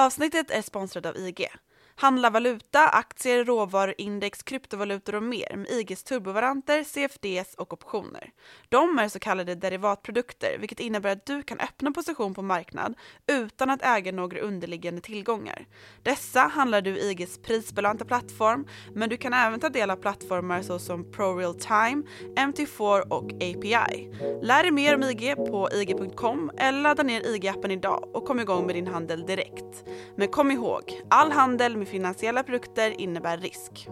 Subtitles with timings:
[0.00, 1.48] Avsnittet är sponsrat av IG.
[2.00, 8.30] Handla valuta, aktier, råvaror, index, kryptovalutor och mer med IGs turbovaranter, CFDs och optioner.
[8.68, 12.94] De är så kallade derivatprodukter, vilket innebär att du kan öppna position på marknad
[13.26, 15.66] utan att äga några underliggande tillgångar.
[16.02, 20.62] Dessa handlar du i IGs prisbelönta plattform, men du kan även ta del av plattformar
[20.62, 22.02] såsom ProRealTime,
[22.36, 24.10] MT4 och API.
[24.42, 28.66] Lär dig mer om IG på ig.com eller ladda ner IG-appen idag och kom igång
[28.66, 29.84] med din handel direkt.
[30.16, 33.88] Men kom ihåg, all handel med finansiella produkter innebär risk.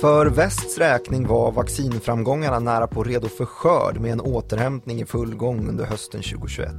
[0.00, 5.34] För västs räkning var vaccinframgångarna nära på redo för skörd med en återhämtning i full
[5.34, 6.72] gång under hösten 2021.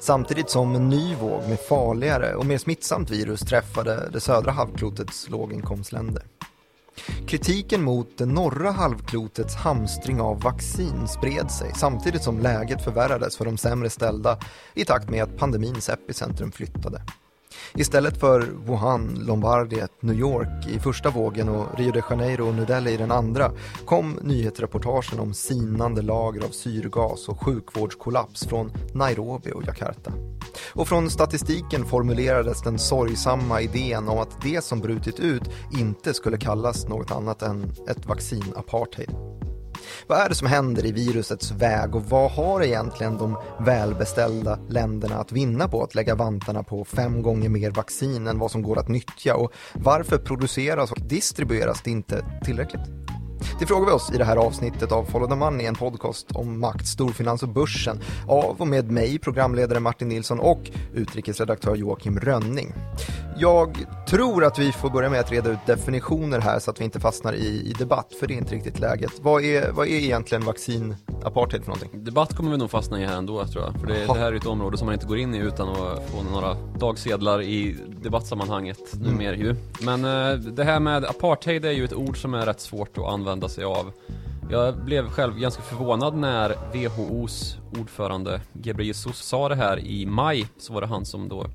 [0.00, 5.28] Samtidigt som en ny våg med farligare och mer smittsamt virus träffade det södra halvklotets
[5.28, 6.22] låginkomstländer.
[7.26, 13.44] Kritiken mot det norra halvklotets hamstring av vaccin spred sig samtidigt som läget förvärrades för
[13.44, 14.38] de sämre ställda
[14.74, 17.02] i takt med att pandemins epicentrum flyttade.
[17.74, 22.66] Istället för Wuhan, Lombardiet, New York i första vågen och Rio de Janeiro och New
[22.66, 23.52] Delhi i den andra
[23.84, 30.12] kom nyhetsreportagen om sinande lager av syrgas och sjukvårdskollaps från Nairobi och Jakarta.
[30.72, 36.38] Och från statistiken formulerades den sorgsamma idén om att det som brutit ut inte skulle
[36.38, 39.10] kallas något annat än ett vaccinapartheid.
[40.10, 45.16] Vad är det som händer i virusets väg och vad har egentligen de välbeställda länderna
[45.16, 48.78] att vinna på att lägga vantarna på fem gånger mer vaccin än vad som går
[48.78, 53.19] att nyttja och varför produceras och distribueras det inte tillräckligt?
[53.58, 56.60] Det frågar vi oss i det här avsnittet av Follow the Money, en podcast om
[56.60, 62.74] makt, storfinans och börsen av och med mig, programledare Martin Nilsson och utrikesredaktör Joakim Rönning.
[63.36, 66.84] Jag tror att vi får börja med att reda ut definitioner här så att vi
[66.84, 69.12] inte fastnar i, i debatt, för det är inte riktigt läget.
[69.20, 72.04] Vad är, vad är egentligen vaccinapartheid för någonting?
[72.04, 74.36] Debatt kommer vi nog fastna i här ändå tror jag, för det, det här är
[74.36, 78.94] ett område som man inte går in i utan att få några dagsedlar i debattsammanhanget
[78.94, 79.06] mm.
[79.06, 79.56] numera ju.
[79.80, 83.04] Men äh, det här med apartheid är ju ett ord som är rätt svårt att
[83.04, 83.92] använda sig av.
[84.50, 90.72] Jag blev själv ganska förvånad när WHOs ordförande Ghebreyesus sa det här i maj, så
[90.72, 91.46] var det han som då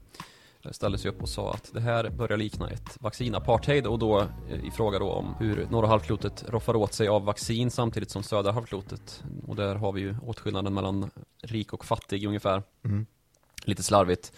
[0.72, 4.66] ställde sig upp och sa att det här börjar likna ett vaccinapartheid och då eh,
[4.68, 8.52] i fråga då om hur norra halvklotet roffar åt sig av vaccin samtidigt som södra
[8.52, 9.24] halvklotet.
[9.48, 11.12] Och där har vi ju åtskillnaden mellan
[11.42, 12.64] rik och fattig ungefär.
[12.86, 13.06] Mm.
[13.66, 14.32] Lite slarvigt.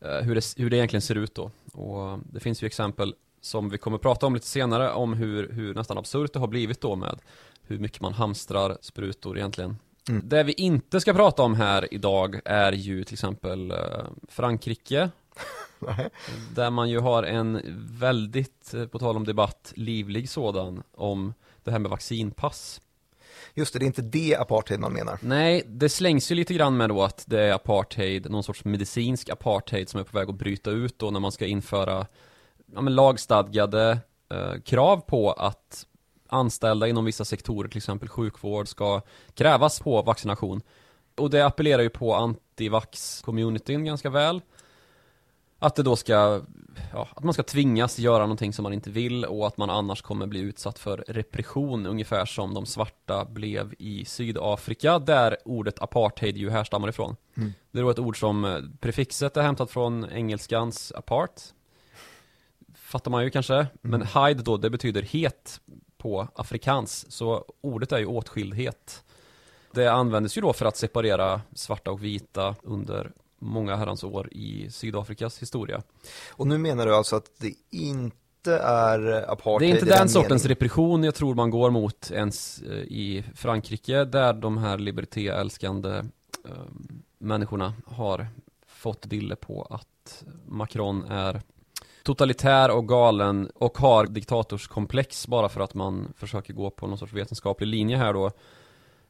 [0.00, 1.50] Eh, hur det, hur det egentligen ser ut då.
[1.72, 5.74] Och det finns ju exempel som vi kommer prata om lite senare om hur, hur
[5.74, 7.18] nästan absurt det har blivit då med
[7.62, 9.76] hur mycket man hamstrar sprutor egentligen.
[10.08, 10.28] Mm.
[10.28, 13.76] Det vi inte ska prata om här idag är ju till exempel eh,
[14.28, 15.10] Frankrike
[16.54, 17.60] där man ju har en
[18.00, 21.34] väldigt, eh, på tal om debatt, livlig sådan om
[21.64, 22.80] det här med vaccinpass.
[23.54, 25.18] Just det, det är inte det apartheid man menar.
[25.20, 29.28] Nej, det slängs ju lite grann med då att det är apartheid, någon sorts medicinsk
[29.28, 32.06] apartheid som är på väg att bryta ut då när man ska införa
[32.74, 33.98] ja, men lagstadgade
[34.28, 35.86] eh, krav på att
[36.28, 39.00] anställda inom vissa sektorer, till exempel sjukvård, ska
[39.34, 40.62] krävas på vaccination.
[41.16, 44.40] Och det appellerar ju på antivax-communityn ganska väl.
[45.58, 46.42] Att det då ska,
[46.92, 50.02] ja, att man ska tvingas göra någonting som man inte vill och att man annars
[50.02, 56.36] kommer bli utsatt för repression ungefär som de svarta blev i Sydafrika där ordet apartheid
[56.36, 57.16] ju härstammar ifrån.
[57.36, 57.52] Mm.
[57.70, 61.40] Det är då ett ord som eh, prefixet är hämtat från engelskans apart.
[62.94, 63.68] Fattar man ju kanske, mm.
[63.80, 65.60] men hide då det betyder het
[65.98, 69.04] på afrikans, så ordet är ju åtskildhet.
[69.72, 74.70] Det användes ju då för att separera svarta och vita under många herrans år i
[74.70, 75.82] Sydafrikas historia.
[76.30, 79.70] Och nu menar du alltså att det inte är apartheid?
[79.70, 83.24] Det är inte den, den sortens repression jag tror man går mot ens eh, i
[83.34, 85.90] Frankrike där de här libertéälskande
[86.44, 86.50] äh,
[87.18, 88.26] människorna har
[88.66, 91.42] fått dille på att Macron är
[92.04, 97.12] totalitär och galen och har diktatorskomplex bara för att man försöker gå på någon sorts
[97.12, 98.30] vetenskaplig linje här då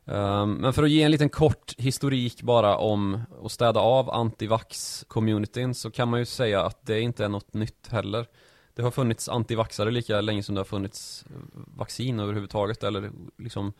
[0.06, 5.74] Um, men för att ge en liten kort historik bara om att städa av antivax-communityn
[5.74, 8.26] så kan man ju säga att det inte är något nytt heller.
[8.74, 13.72] Det har funnits antivaxare lika länge som det har funnits eh, vaccin överhuvudtaget eller liksom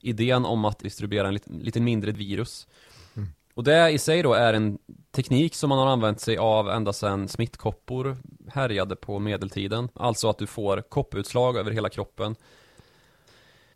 [0.00, 2.66] idén om att distribuera en lite, lite mindre virus.
[3.58, 4.78] Och det i sig då är en
[5.12, 8.16] teknik som man har använt sig av ända sedan smittkoppor
[8.48, 9.88] härjade på medeltiden.
[9.94, 12.36] Alltså att du får kopputslag över hela kroppen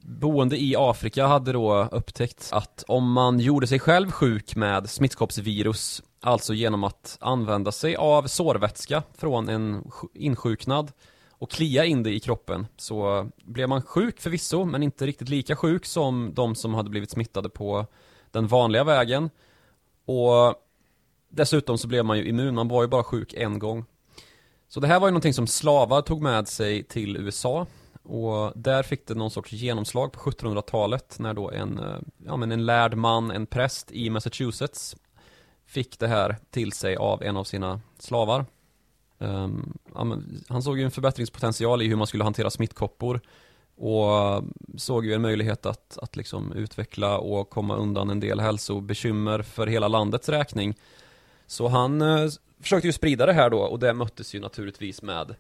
[0.01, 6.03] boende i Afrika hade då upptäckt att om man gjorde sig själv sjuk med smittkoppsvirus
[6.21, 10.93] Alltså genom att använda sig av sårvätska från en insjuknad
[11.31, 15.57] och klia in det i kroppen så blev man sjuk förvisso men inte riktigt lika
[15.57, 17.87] sjuk som de som hade blivit smittade på
[18.31, 19.31] den vanliga vägen
[20.05, 20.55] och
[21.29, 23.85] dessutom så blev man ju immun, man var ju bara sjuk en gång.
[24.69, 27.67] Så det här var ju någonting som slavar tog med sig till USA.
[28.03, 32.53] Och där fick det någon sorts genomslag på 1700-talet när då en, eh, ja men
[32.53, 34.97] en lärd man, en präst i Massachusetts
[35.67, 38.47] fick det här till sig av en av sina slavar.
[39.19, 40.17] Um, ja,
[40.49, 43.21] han såg ju en förbättringspotential i hur man skulle hantera smittkoppor
[43.83, 44.45] och
[44.77, 49.67] såg ju en möjlighet att, att liksom utveckla och komma undan en del hälsobekymmer för
[49.67, 50.75] hela landets räkning.
[51.47, 52.31] Så han eh,
[52.61, 55.35] försökte ju sprida det här då och det möttes ju naturligtvis med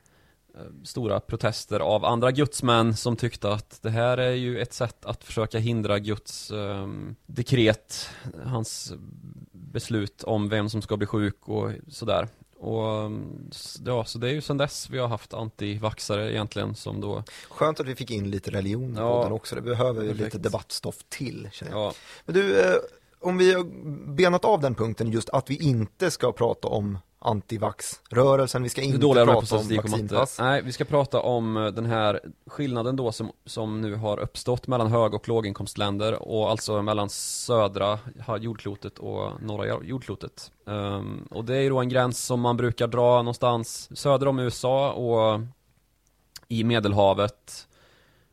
[0.55, 5.05] Eh, stora protester av andra gudsmän som tyckte att det här är ju ett sätt
[5.05, 6.89] att försöka hindra Guds eh,
[7.27, 8.11] dekret,
[8.45, 8.93] hans
[9.53, 12.29] beslut om vem som ska bli sjuk och sådär.
[12.63, 13.11] Och
[13.85, 17.81] ja, så det är ju sedan dess vi har haft antivaxare egentligen som då Skönt
[17.81, 20.97] att vi fick in lite religion ja, på den också, det behöver vi lite debattstoff
[21.09, 21.81] till känner jag.
[21.81, 21.93] Ja.
[22.25, 22.77] Men du, eh,
[23.21, 23.65] om vi har
[24.15, 28.63] benat av den punkten just att vi inte ska prata om antivax-rörelsen.
[28.63, 30.39] Vi ska inte prata om vaccinpass.
[30.39, 34.67] Nej, vi ska prata om eh, den här skillnaden då som, som nu har uppstått
[34.67, 37.99] mellan hög och låginkomstländer och alltså mellan södra
[38.41, 40.53] jordklotet och norra jordklotet.
[40.65, 44.39] Um, och det är ju då en gräns som man brukar dra någonstans söder om
[44.39, 45.41] USA och
[46.49, 47.69] i Medelhavet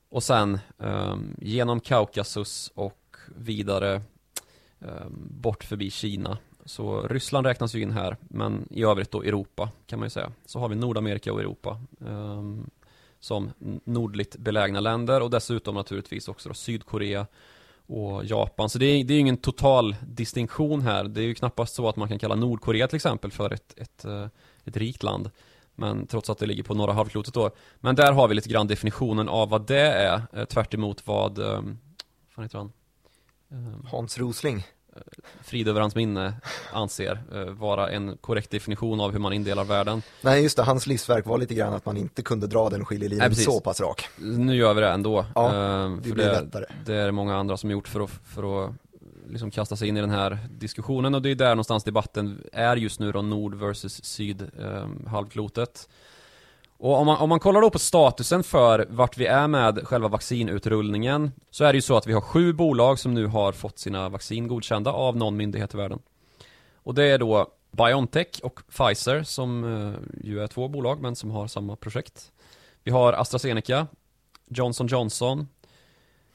[0.09, 4.01] och sen um, genom Kaukasus och vidare
[4.79, 6.37] um, bort förbi Kina
[6.69, 10.31] så Ryssland räknas ju in här, men i övrigt då Europa kan man ju säga.
[10.45, 12.69] Så har vi Nordamerika och Europa um,
[13.19, 13.51] som
[13.83, 17.27] nordligt belägna länder och dessutom naturligtvis också då Sydkorea
[17.85, 18.69] och Japan.
[18.69, 21.03] Så det är, det är ingen total distinktion här.
[21.03, 24.05] Det är ju knappast så att man kan kalla Nordkorea till exempel för ett, ett,
[24.05, 24.27] eh,
[24.63, 25.31] ett rikt land.
[25.75, 27.51] Men trots att det ligger på norra halvklotet då.
[27.79, 30.73] Men där har vi lite grann definitionen av vad det är, eh, tvärt
[31.05, 31.77] vad, ehm,
[32.25, 32.71] vad fan heter han?
[33.51, 34.63] Ehm, Hans Rosling
[35.43, 36.33] frid över hans minne
[36.73, 40.01] anser eh, vara en korrekt definition av hur man indelar världen.
[40.21, 43.35] Nej just det, hans livsverk var lite grann att man inte kunde dra den skiljelinjen
[43.35, 44.07] så pass rak.
[44.17, 45.25] Nu gör vi det ändå.
[45.35, 46.65] Ja, eh, det blir det, lättare.
[46.85, 48.73] Det är många andra som gjort för att, för att
[49.29, 52.75] liksom kasta sig in i den här diskussionen och det är där någonstans debatten är
[52.75, 55.89] just nu då nord versus syd eh, halvklotet.
[56.79, 60.07] Och om man, om man kollar då på statusen för vart vi är med själva
[60.07, 63.79] vaccinutrullningen Så är det ju så att vi har sju bolag som nu har fått
[63.79, 65.99] sina vaccin godkända av någon myndighet i världen.
[66.73, 71.31] Och det är då Biontech och Pfizer som eh, ju är två bolag men som
[71.31, 72.31] har samma projekt.
[72.83, 73.87] Vi har AstraZeneca
[74.47, 75.47] Johnson Johnson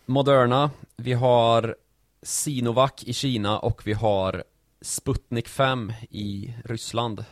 [0.06, 1.76] Moderna Vi har
[2.22, 4.44] Sinovac i Kina och vi har
[4.80, 7.24] Sputnik 5 i Ryssland.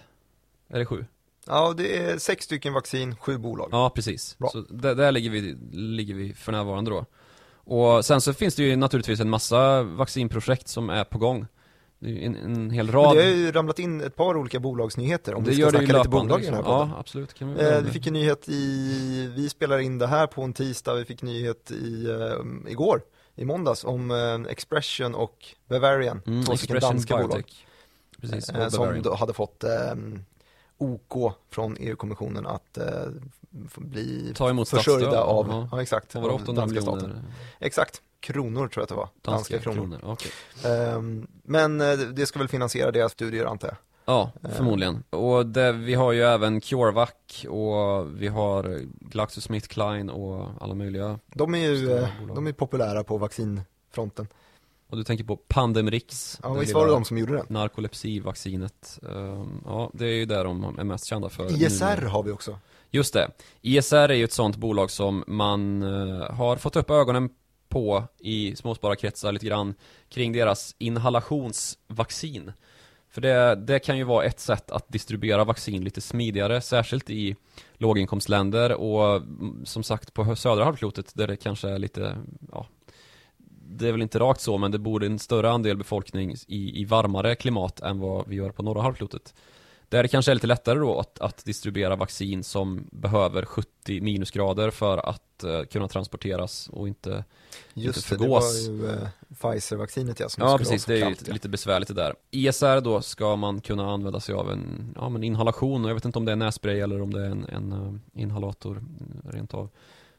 [0.68, 1.04] Är det sju?
[1.46, 3.68] Ja, det är sex stycken vaccin, sju bolag.
[3.72, 4.38] Ja, precis.
[4.38, 4.48] Bra.
[4.48, 7.06] Så där, där ligger, vi, ligger vi för närvarande då.
[7.64, 11.46] Och sen så finns det ju naturligtvis en massa vaccinprojekt som är på gång.
[11.98, 13.06] Det är en, en hel rad.
[13.06, 15.98] Men det har ju ramlat in ett par olika bolagsnyheter om det vi ska snacka
[15.98, 16.88] lite bolag i den här podden.
[16.88, 17.34] Ja, absolut.
[17.34, 20.52] Kan vi, eh, vi fick en nyhet i, vi spelar in det här på en
[20.52, 23.02] tisdag, vi fick nyhet i, uh, igår,
[23.34, 27.30] i måndags, om uh, Expression och Bavarian, mm, två stycken danska Biotech.
[27.30, 27.44] bolag.
[28.20, 30.24] Precis, uh, som då hade fått um,
[30.82, 32.84] OK från EU-kommissionen att eh,
[33.76, 35.68] bli Ta emot försörjda av, uh -huh.
[35.72, 36.98] ja exakt, var 800 miljoner?
[36.98, 37.24] Staten.
[37.60, 39.08] Exakt, kronor tror jag att det var.
[39.22, 39.98] Danska, danska kronor.
[39.98, 40.12] kronor.
[40.12, 40.94] Okay.
[40.94, 43.76] Um, men eh, det ska väl finansiera deras studier antar jag.
[44.04, 44.50] Ja, ehm.
[44.50, 45.02] förmodligen.
[45.10, 51.54] Och det, vi har ju även CureVac och vi har GlaxoSmithKline och alla möjliga De
[51.54, 54.28] är ju eh, de är populära på vaccinfronten
[54.92, 57.46] och du tänker på Pandemrix Ja visst var det de som gjorde den?
[57.48, 58.98] Narkolepsivaccinet.
[59.02, 62.06] Um, Ja, det är ju där de är mest kända för ISR nu.
[62.06, 62.58] har vi också.
[62.90, 63.30] Just det.
[63.60, 67.30] ISR är ju ett sånt bolag som man uh, har fått upp ögonen
[67.68, 69.74] på i småspararkretsar lite grann
[70.08, 72.52] kring deras inhalationsvaccin.
[73.10, 77.36] För det, det kan ju vara ett sätt att distribuera vaccin lite smidigare, särskilt i
[77.74, 78.72] låginkomstländer.
[78.72, 82.16] Och mm, som sagt på södra halvklotet där det kanske är lite,
[82.52, 82.66] ja,
[83.78, 86.84] det är väl inte rakt så, men det bor en större andel befolkning i, i
[86.84, 89.34] varmare klimat än vad vi gör på norra halvklotet.
[89.88, 94.70] Där det kanske är lite lättare då att, att distribuera vaccin som behöver 70 minusgrader
[94.70, 97.24] för att uh, kunna transporteras och inte,
[97.74, 98.44] Just inte förgås.
[98.44, 101.48] Just det, det var ju uh, Pfizer-vaccinet ja, som Ja precis, det är ju lite
[101.48, 102.14] besvärligt det där.
[102.30, 106.04] ISR då ska man kunna använda sig av en, ja, men inhalation och jag vet
[106.04, 108.84] inte om det är nässpray eller om det är en, en uh, inhalator
[109.24, 109.68] rent av.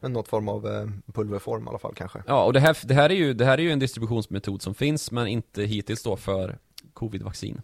[0.04, 2.22] Men något form av eh, pulverform i alla fall kanske.
[2.26, 4.74] Ja, och det här, det här, är ju, det här är ju en distributionsmetod som
[4.74, 6.58] finns, men inte hittills då för
[6.92, 7.60] covid-vaccin.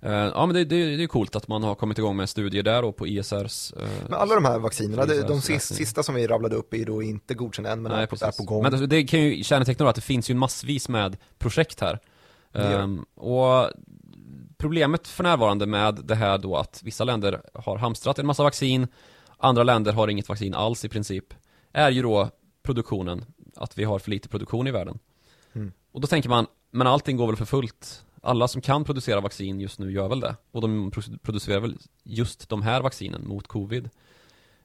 [0.00, 2.62] Eh, ja men det, det, det är coolt att man har kommit igång med studier
[2.62, 6.02] där och på ISRs eh, Men alla de här vaccinerna, det, de ISRs sista, sista
[6.02, 8.36] som vi rabblade upp är då inte godkända än men Nej, är, precis.
[8.36, 8.62] på gång.
[8.62, 11.98] Men det, det kan ju känneteckna att det finns ju massvis med projekt här.
[12.52, 13.70] Ehm, och
[14.58, 18.88] problemet för närvarande med det här då att vissa länder har hamstrat en massa vaccin,
[19.38, 21.34] andra länder har inget vaccin alls i princip,
[21.72, 22.30] är ju då
[22.62, 23.24] produktionen,
[23.56, 24.98] att vi har för lite produktion i världen.
[25.52, 25.72] Mm.
[25.92, 28.04] Och då tänker man, men allting går väl för fullt?
[28.22, 30.36] Alla som kan producera vaccin just nu gör väl det?
[30.50, 33.90] Och de pro- producerar väl just de här vaccinen mot covid?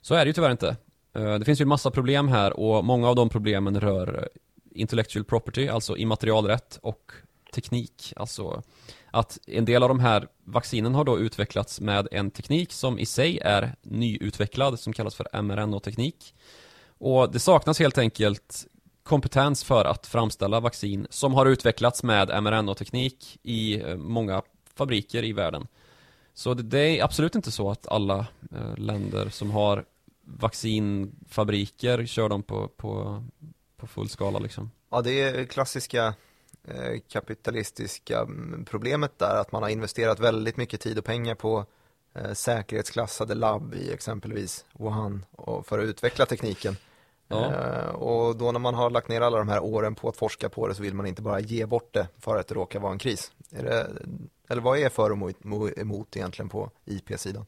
[0.01, 0.77] Så är det ju tyvärr inte.
[1.13, 4.41] Eh, Det finns ju en massa problem här och många av de problemen rör eh,
[4.81, 7.11] intellectual property, alltså immaterialrätt och
[7.53, 8.63] teknik, alltså
[9.11, 13.05] att en del av de här vaccinen har då utvecklats med en teknik som i
[13.05, 16.35] sig är nyutvecklad, som kallas för mRNA-teknik.
[16.97, 18.65] Och det saknas helt enkelt
[19.03, 24.41] kompetens för att framställa vaccin som har utvecklats med mRNA-teknik i eh, många
[24.75, 25.67] fabriker i världen.
[26.33, 29.85] Så det, det är absolut inte så att alla eh, länder som har
[30.25, 33.23] vaccinfabriker kör dem på, på,
[33.77, 34.71] på full skala liksom.
[34.91, 36.13] Ja, det är klassiska
[37.11, 41.65] kapitalistiska mm, problemet där, att man har investerat väldigt mycket tid och pengar på
[42.15, 45.25] eh, säkerhetsklassade labb i exempelvis Wuhan
[45.63, 46.77] för att utveckla tekniken.
[47.27, 47.53] Ja.
[47.53, 50.49] Eh, och då när man har lagt ner alla de här åren på att forska
[50.49, 52.91] på det så vill man inte bara ge bort det för att det råkar vara
[52.91, 53.31] en kris.
[53.49, 53.87] Det,
[54.49, 57.45] eller vad är för och emot, mo- emot egentligen på IP-sidan?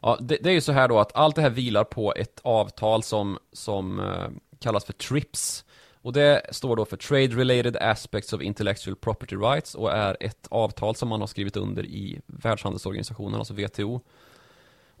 [0.00, 2.40] Ja, det, det är ju så här då att allt det här vilar på ett
[2.42, 4.28] avtal som, som eh,
[4.58, 5.64] kallas för TRIPS.
[6.02, 10.46] Och det står då för Trade Related Aspects of Intellectual Property Rights och är ett
[10.50, 14.00] avtal som man har skrivit under i Världshandelsorganisationen, alltså WTO.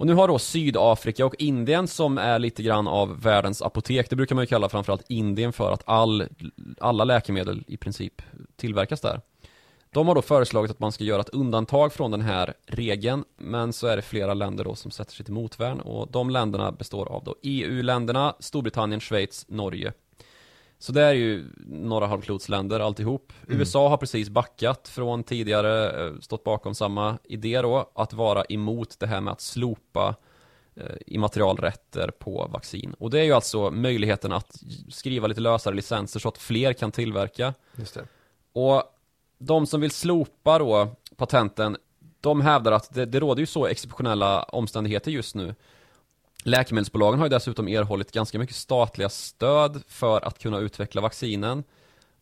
[0.00, 4.16] Och nu har då Sydafrika och Indien som är lite grann av världens apotek, det
[4.16, 6.28] brukar man ju kalla framförallt Indien för att all,
[6.80, 8.22] alla läkemedel i princip
[8.56, 9.20] tillverkas där.
[9.90, 13.72] De har då föreslagit att man ska göra ett undantag från den här regeln, men
[13.72, 17.08] så är det flera länder då som sätter sig till motvärn och de länderna består
[17.08, 19.92] av då EU-länderna, Storbritannien, Schweiz, Norge.
[20.82, 23.32] Så det är ju några halvklotsländer alltihop.
[23.46, 23.58] Mm.
[23.58, 28.96] USA har precis backat från tidigare, eh, stått bakom samma idé då, att vara emot
[28.98, 30.14] det här med att slopa
[30.74, 32.94] eh, immaterialrätter på vaccin.
[32.98, 34.56] Och det är ju alltså möjligheten att
[34.88, 38.04] skriva lite lösare licenser så att fler kan tillverka Just det.
[38.52, 38.82] och
[39.38, 41.76] de som vill slopa då patenten,
[42.20, 45.54] de hävdar att det, det råder ju så exceptionella omständigheter just nu.
[46.44, 51.64] Läkemedelsbolagen har ju dessutom erhållit ganska mycket statliga stöd för att kunna utveckla vaccinen.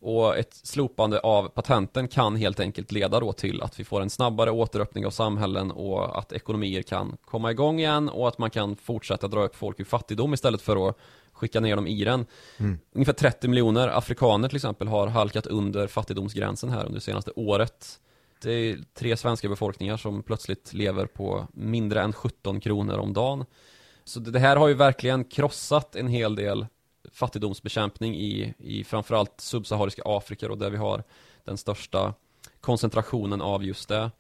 [0.01, 4.11] Och ett slopande av patenten kan helt enkelt leda då till att vi får en
[4.11, 8.77] snabbare återöppning av samhällen och att ekonomier kan komma igång igen och att man kan
[8.77, 10.97] fortsätta dra upp folk ur fattigdom istället för att
[11.33, 12.27] skicka ner dem i den.
[12.59, 12.79] Mm.
[12.93, 18.01] Ungefär 30 miljoner afrikaner till exempel har halkat under fattigdomsgränsen här under det senaste året.
[18.43, 23.45] Det är tre svenska befolkningar som plötsligt lever på mindre än 17 kronor om dagen.
[24.09, 26.67] Så det här har ju verkligen krossat en hel del
[27.13, 31.03] fattigdomsbekämpning i, i framförallt subsahariska Afrika och där vi har
[31.45, 32.15] den största
[32.61, 34.11] koncentrationen av just det.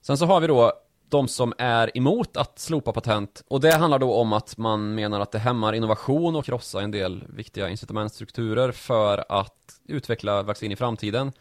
[0.00, 0.72] Sen så har vi då
[1.08, 5.20] de som är emot att slopa patent och det handlar då om att man menar
[5.20, 10.76] att det hämmar innovation och krossar en del viktiga incitamentstrukturer för att utveckla vaccin i
[10.76, 11.32] framtiden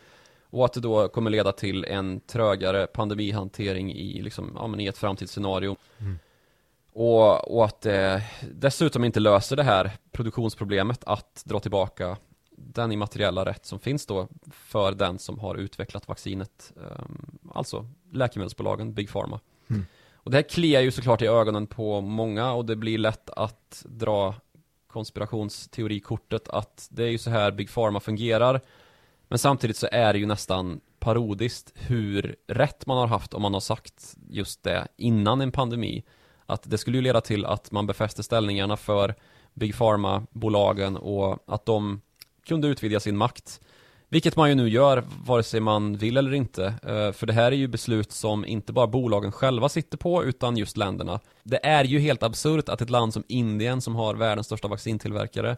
[0.49, 4.87] och att det då kommer leda till en trögare pandemihantering i, liksom, ja, men i
[4.87, 5.75] ett framtidsscenario.
[5.99, 6.19] Mm.
[6.93, 12.17] Och, och att det dessutom inte löser det här produktionsproblemet att dra tillbaka
[12.57, 18.93] den immateriella rätt som finns då för den som har utvecklat vaccinet, ehm, alltså läkemedelsbolagen,
[18.93, 19.39] Big Pharma.
[19.69, 19.85] Mm.
[20.15, 23.85] Och det här kliar ju såklart i ögonen på många och det blir lätt att
[23.89, 24.35] dra
[24.87, 28.61] konspirationsteorikortet att det är ju så här Big Pharma fungerar.
[29.27, 33.53] Men samtidigt så är det ju nästan parodiskt hur rätt man har haft om man
[33.53, 36.03] har sagt just det innan en pandemi.
[36.51, 39.15] Att det skulle ju leda till att man befäster ställningarna för
[39.53, 42.01] Big Pharma-bolagen och att de
[42.45, 43.61] kunde utvidga sin makt.
[44.09, 46.65] Vilket man ju nu gör, vare sig man vill eller inte.
[46.65, 50.57] Eh, för det här är ju beslut som inte bara bolagen själva sitter på, utan
[50.57, 51.19] just länderna.
[51.43, 55.57] Det är ju helt absurt att ett land som Indien, som har världens största vaccintillverkare,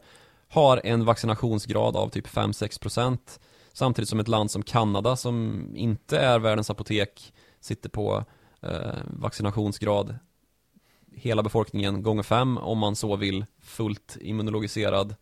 [0.49, 3.17] har en vaccinationsgrad av typ 5-6%
[3.73, 8.23] Samtidigt som ett land som Kanada, som inte är världens apotek, sitter på
[8.61, 10.15] eh, vaccinationsgrad
[11.15, 15.15] hela befolkningen gånger fem om man så vill, fullt immunologiserad.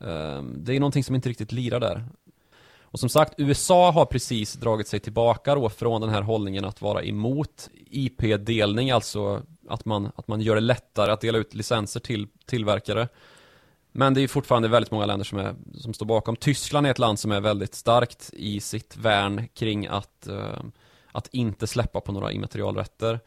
[0.00, 2.04] Ehm, det är någonting som inte riktigt lirar där.
[2.92, 6.82] Och som sagt, USA har precis dragit sig tillbaka då från den här hållningen att
[6.82, 12.00] vara emot IP-delning, alltså att man, att man gör det lättare att dela ut licenser
[12.00, 13.08] till tillverkare.
[13.92, 16.36] Men det är fortfarande väldigt många länder som, är, som står bakom.
[16.36, 20.72] Tyskland är ett land som är väldigt starkt i sitt värn kring att, ehm,
[21.12, 23.20] att inte släppa på några immaterialrätter.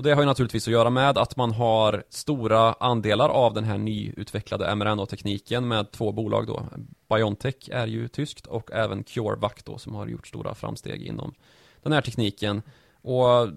[0.00, 3.64] Och det har ju naturligtvis att göra med att man har stora andelar av den
[3.64, 6.66] här nyutvecklade mRNA-tekniken med två bolag då.
[7.08, 11.34] Biontech är ju tyskt och även CureVac då som har gjort stora framsteg inom
[11.82, 12.62] den här tekniken.
[13.02, 13.48] Och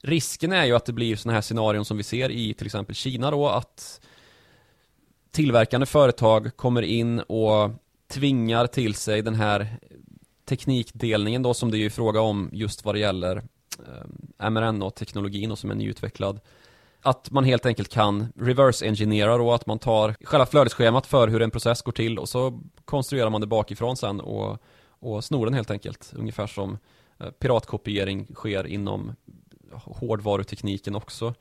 [0.00, 2.94] risken är ju att det blir sådana här scenarion som vi ser i till exempel
[2.94, 4.00] Kina då att
[5.30, 7.70] tillverkande företag kommer in och
[8.08, 9.78] tvingar till sig den här
[10.44, 13.42] teknikdelningen då som det är ju fråga om just vad det gäller
[13.78, 16.40] Eh, mRNA-teknologin och som är nyutvecklad.
[17.02, 21.50] Att man helt enkelt kan reverse-engineera då, att man tar själva flödesschemat för hur en
[21.50, 25.70] process går till och så konstruerar man det bakifrån sen och, och snor den helt
[25.70, 26.12] enkelt.
[26.16, 26.78] Ungefär som
[27.20, 29.12] eh, piratkopiering sker inom
[29.72, 31.34] hårdvarutekniken också.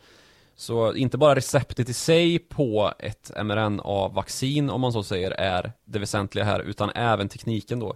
[0.55, 5.99] Så inte bara receptet i sig på ett mRNA-vaccin om man så säger är det
[5.99, 7.95] väsentliga här utan även tekniken då.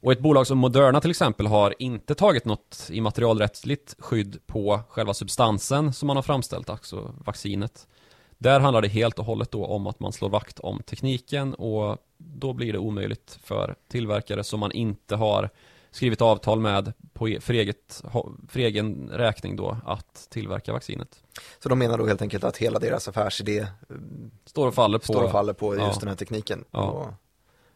[0.00, 5.14] Och ett bolag som Moderna till exempel har inte tagit något immaterialrättsligt skydd på själva
[5.14, 7.86] substansen som man har framställt, alltså vaccinet.
[8.38, 11.98] Där handlar det helt och hållet då om att man slår vakt om tekniken och
[12.18, 15.50] då blir det omöjligt för tillverkare som man inte har
[15.90, 18.02] skrivit avtal med på, e, för, eget,
[18.48, 21.22] för egen räkning då att tillverka vaccinet.
[21.58, 23.66] Så de menar då helt enkelt att hela deras affärsidé
[24.44, 26.00] står och faller på, står och faller på just ja.
[26.00, 26.64] den här tekniken?
[26.70, 26.80] Ja.
[26.80, 27.06] Och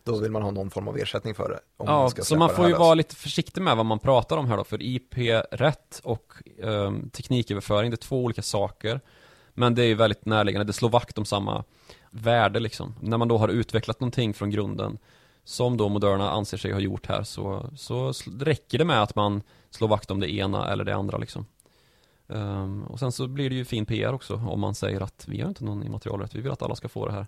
[0.05, 1.61] då vill man ha någon form av ersättning för det.
[1.79, 4.65] ja, så man får ju vara lite försiktig med vad man pratar om här då,
[4.65, 6.33] för IP-rätt och
[6.63, 9.01] um, tekniköverföring, det är två olika saker.
[9.55, 11.65] Men det är ju väldigt närliggande, det slår vakt om samma
[12.11, 12.95] värde liksom.
[13.01, 14.99] När man då har utvecklat någonting från grunden
[15.45, 19.43] som då Moderna anser sig ha gjort här så, så räcker det med att man
[19.71, 21.47] slår vakt om det ena eller det andra liksom.
[22.27, 25.41] Um, och sen så blir det ju fin PR också om man säger att vi
[25.41, 27.27] har inte någon immaterialrätt, vi vill att alla ska få det här.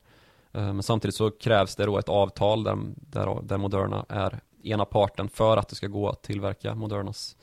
[0.56, 4.84] Uh, men samtidigt så krävs det då ett avtal där, där, där Moderna är ena
[4.84, 7.36] parten för att det ska gå att tillverka Modernas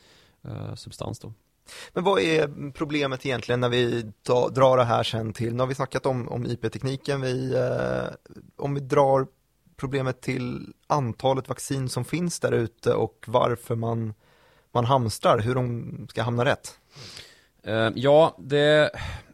[0.46, 1.34] uh, substans då.
[1.94, 4.12] Men vad är problemet egentligen när vi
[4.52, 8.74] drar det här sen till, nu har vi snackat om, om IP-tekniken, vi, eh, om
[8.74, 9.28] vi drar
[9.76, 14.14] problemet till antalet vaccin som finns där ute och varför man,
[14.72, 16.80] man hamstrar, hur de ska hamna rätt?
[17.68, 18.92] Uh, ja, det,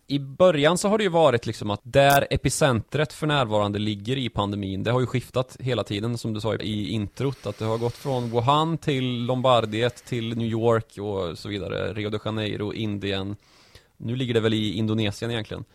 [0.10, 4.30] i början så har det ju varit liksom att där epicentret för närvarande ligger i
[4.30, 7.78] pandemin, det har ju skiftat hela tiden som du sa i introt, att det har
[7.78, 13.36] gått från Wuhan till Lombardiet till New York och så vidare, Rio de Janeiro, Indien.
[13.98, 15.66] Nu ligger det väl i Indonesien egentligen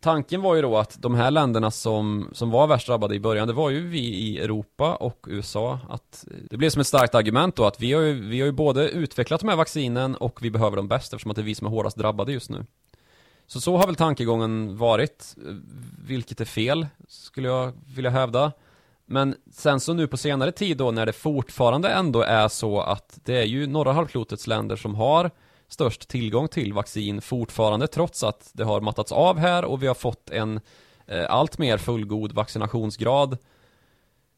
[0.00, 3.48] tanken var ju då att de här länderna som, som var värst drabbade i början,
[3.48, 5.78] det var ju vi i Europa och USA.
[5.88, 8.52] Att det blev som ett starkt argument då att vi har ju, vi har ju
[8.52, 11.54] både utvecklat de här vaccinen och vi behöver dem bäst eftersom att det är vi
[11.54, 12.66] som är hårdast drabbade just nu.
[13.50, 15.34] Så så har väl tankegången varit,
[16.06, 18.52] vilket är fel, skulle jag vilja hävda.
[19.06, 23.18] Men sen så nu på senare tid då när det fortfarande ändå är så att
[23.24, 25.30] det är ju norra halvklotets länder som har
[25.68, 29.94] störst tillgång till vaccin fortfarande trots att det har mattats av här och vi har
[29.94, 30.60] fått en
[31.06, 33.38] eh, allt mer fullgod vaccinationsgrad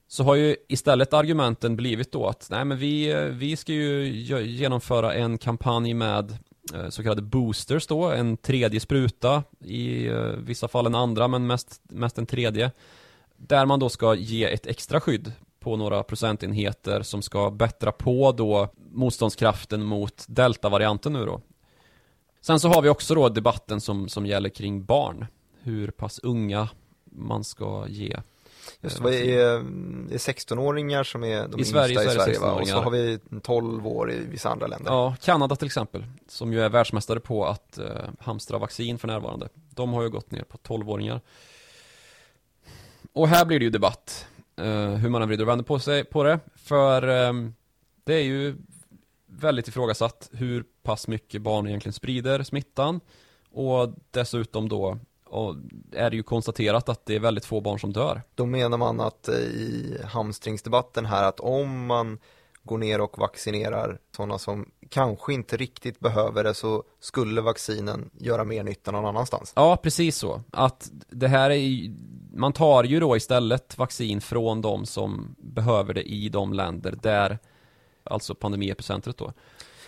[0.08, 4.08] så har ju istället argumenten blivit då att nej men vi, eh, vi ska ju
[4.46, 6.38] genomföra en kampanj med
[6.74, 11.46] Eh, så kallade boosters då, en tredje spruta i eh, vissa fall en andra men
[11.46, 12.70] mest, mest en tredje
[13.36, 18.32] där man då ska ge ett extra skydd på några procentenheter som ska bättra på
[18.32, 21.40] då motståndskraften mot deltavarianten nu då.
[22.40, 25.26] Sen så har vi också då debatten som, som gäller kring barn.
[25.62, 26.68] Hur pass unga
[27.04, 28.16] man ska ge
[28.80, 32.60] Just vad är, är 16-åringar som är de I Sverige, yngsta i Sverige, Sverige va?
[32.60, 34.90] och så har vi 12 år i vissa andra länder.
[34.92, 37.86] Ja, Kanada till exempel, som ju är världsmästare på att eh,
[38.18, 39.48] hamstra vaccin för närvarande.
[39.54, 41.20] De har ju gått ner på 12-åringar.
[43.12, 44.26] Och här blir det ju debatt
[44.60, 46.40] uh, hur man vrider och vänder på, sig, på det.
[46.54, 47.54] För um,
[48.04, 48.56] det är ju
[49.26, 53.00] väldigt ifrågasatt hur pass mycket barn egentligen sprider smittan.
[53.52, 54.98] Och dessutom då
[55.30, 55.56] och
[55.92, 58.22] är det ju konstaterat att det är väldigt få barn som dör.
[58.34, 62.18] Då menar man att eh, i hamstringsdebatten här att om man
[62.62, 68.44] går ner och vaccinerar sådana som kanske inte riktigt behöver det så skulle vaccinen göra
[68.44, 69.52] mer nytta någon annanstans.
[69.56, 70.42] Ja, precis så.
[70.50, 71.90] Att det här är
[72.34, 77.38] man tar ju då istället vaccin från de som behöver det i de länder där
[78.04, 79.32] alltså pandemiepicentret då.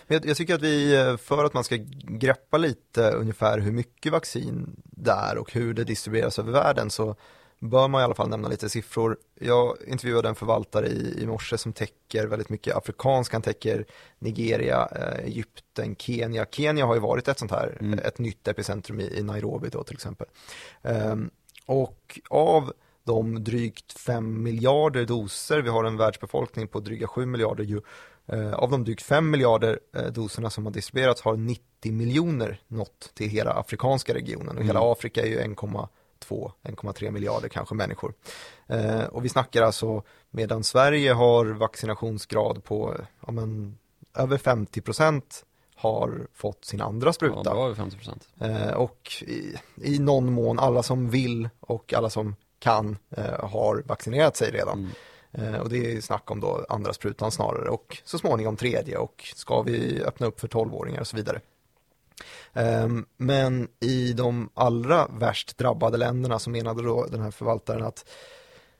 [0.07, 4.11] Jag, jag tycker att vi, eh, för att man ska greppa lite ungefär hur mycket
[4.11, 7.15] vaccin det är och hur det distribueras över världen så
[7.59, 9.17] bör man i alla fall nämna lite siffror.
[9.39, 13.85] Jag intervjuade en förvaltare i, i morse som täcker väldigt mycket afrikansk, han täcker
[14.19, 16.45] Nigeria, eh, Egypten, Kenya.
[16.51, 17.99] Kenya har ju varit ett sånt här, mm.
[17.99, 20.27] ett nytt epicentrum i, i Nairobi då till exempel.
[20.81, 21.29] Um,
[21.65, 27.63] och av de drygt 5 miljarder doser, vi har en världsbefolkning på dryga 7 miljarder,
[27.63, 27.81] ju
[28.53, 33.29] av de drygt 5 miljarder eh, doserna som har distribuerats har 90 miljoner nått till
[33.29, 34.67] hela afrikanska regionen och Mm.
[34.67, 38.13] hela Afrika är ju 1,2-1,3 miljarder kanske människor.
[38.67, 43.77] Eh, och vi snackar alltså medan Sverige har vaccinationsgrad på ja, men,
[44.17, 47.43] över 50 procent har fått sin andra Ja, spruta.
[47.43, 48.27] bra över 50%.
[48.39, 53.83] Eh, och i, i någon mån alla som vill och alla som kan eh, har
[53.85, 54.79] vaccinerat sig redan.
[54.79, 54.91] Mm.
[55.33, 59.31] Eh, och det är snack om då andra sprutan snarare och så småningom tredje och
[59.35, 61.41] ska vi öppna upp för 12-åringar och så vidare.
[62.53, 68.05] Ehm, men i de allra värst drabbade länderna så menade då den här förvaltaren att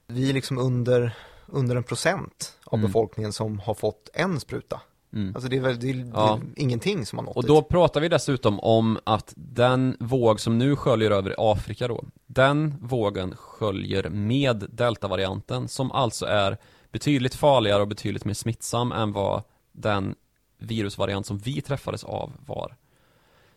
[0.08, 2.88] vi är liksom under, under en procent av Mm.
[2.88, 4.82] befolkningen som har fått en spruta.
[5.14, 5.36] Mm.
[5.36, 6.40] Alltså det är väl det är, Ja.
[6.54, 7.48] det är ingenting som har nått Och dit.
[7.48, 12.76] då pratar vi dessutom om att den våg som nu sköljer över Afrika då, den
[12.82, 16.58] vågen sköljer med deltavarianten som alltså är
[16.92, 20.16] betydligt farligare och betydligt mer smittsam än vad den
[20.58, 22.76] virusvariant som vi träffades av var.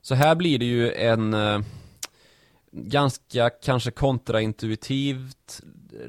[0.02, 1.60] Så här blir det ju en eh,
[2.72, 5.60] ganska kanske kontraintuitivt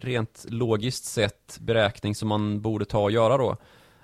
[0.01, 3.57] rent logiskt sett beräkning som man borde ta och göra då.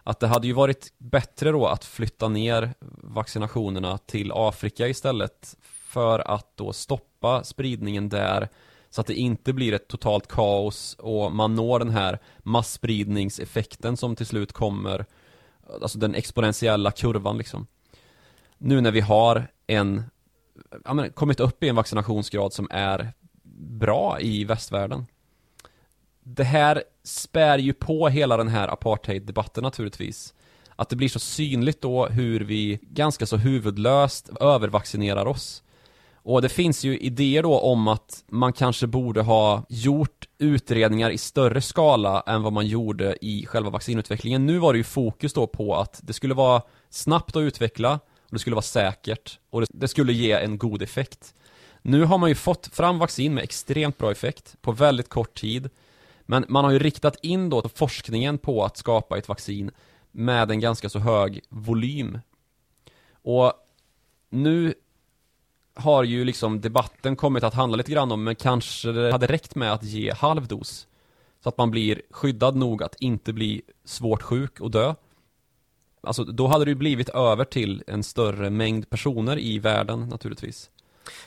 [0.03, 6.19] Att det hade ju varit bättre då att flytta ner vaccinationerna till Afrika istället för
[6.19, 8.49] att då stoppa spridningen där
[8.89, 14.15] så att det inte blir ett totalt kaos och man når den här massspridningseffekten som
[14.15, 15.05] till slut kommer
[15.81, 17.67] Alltså den exponentiella kurvan liksom.
[18.57, 20.03] Nu när vi har en
[20.85, 23.13] ja, men, kommit upp i en vaccinationsgrad som är
[23.79, 25.05] bra i västvärlden
[26.23, 30.33] det här spär ju på hela den här apartheid-debatten naturligtvis.
[30.75, 35.63] Att det blir så synligt då hur vi ganska så huvudlöst övervaccinerar oss.
[36.25, 41.17] Och det finns ju idéer då om att man kanske borde ha gjort utredningar i
[41.17, 44.45] större skala än vad man gjorde i själva vaccinutvecklingen.
[44.45, 48.29] Nu var det ju fokus då på att det skulle vara snabbt att utveckla och
[48.31, 51.33] det skulle vara säkert och det, det skulle ge en god effekt.
[51.81, 55.69] Nu har man ju fått fram vaccin med extremt bra effekt på väldigt kort tid.
[56.25, 59.71] Men man har ju riktat in då forskningen på att skapa ett vaccin
[60.11, 62.19] med en ganska så hög volym.
[63.11, 63.53] Och
[64.29, 64.73] nu
[65.75, 69.55] har ju liksom debatten kommit att handla lite grann om, men kanske det hade räckt
[69.55, 70.87] med att ge halv dos.
[71.43, 74.95] Så att man blir skyddad nog att inte bli svårt sjuk och dö.
[76.01, 80.69] Alltså då hade det ju blivit över till en större mängd personer i världen naturligtvis.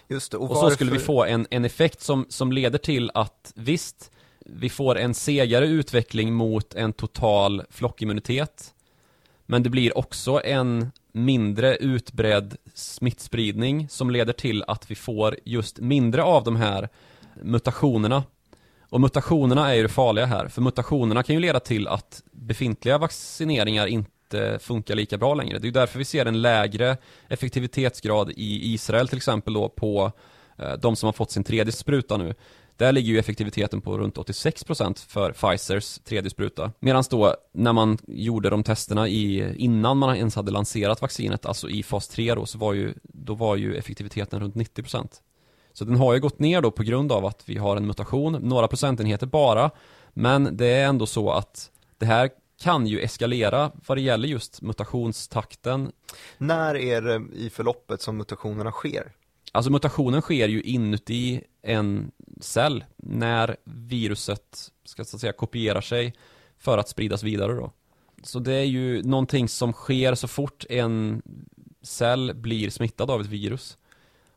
[0.08, 3.10] Just det, Och varför- så skulle vi få en, en effekt som, som leder till
[3.14, 4.10] att visst,
[4.48, 8.74] vi får en segare utveckling mot en total flockimmunitet.
[9.46, 15.78] Men det blir också en mindre utbredd smittspridning som leder till att vi får just
[15.78, 16.88] mindre av de här
[17.42, 18.24] mutationerna.
[18.88, 22.98] Och mutationerna är ju det farliga här, för mutationerna kan ju leda till att befintliga
[22.98, 25.58] vaccineringar inte funkar lika bra längre.
[25.58, 26.96] Det är ju därför vi ser en lägre
[27.28, 30.12] effektivitetsgrad i Israel till exempel då på
[30.58, 32.34] eh, de som har fått sin tredje spruta nu.
[32.76, 36.72] Där ligger ju effektiviteten på runt 86% för Pfizers tredje spruta.
[36.80, 41.68] Medan då när man gjorde de testerna i, innan man ens hade lanserat vaccinet, alltså
[41.68, 45.08] i fas 3 då, så var ju, då var ju effektiviteten runt 90%.
[45.72, 48.32] Så den har ju gått ner då på grund av att vi har en mutation,
[48.32, 49.70] några procentenheter bara.
[50.12, 54.62] Men det är ändå så att det här kan ju eskalera vad det gäller just
[54.62, 55.92] mutationstakten.
[56.38, 59.12] När är det i förloppet som mutationerna sker?
[59.56, 66.14] Alltså mutationen sker ju inuti en cell när viruset ska så att säga kopierar sig
[66.58, 67.72] för att spridas vidare då.
[68.22, 71.22] Så det är ju någonting som sker så fort en
[71.82, 73.78] cell blir smittad av ett virus.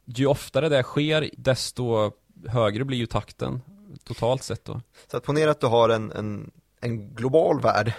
[0.06, 2.12] Ju oftare det sker, desto
[2.48, 3.62] högre blir ju takten
[4.04, 4.82] totalt sett då.
[5.12, 6.52] Så att ponera att du har en, en,
[6.82, 7.94] en global värld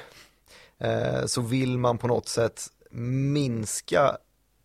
[0.78, 4.16] eh, så vill man på något sätt minska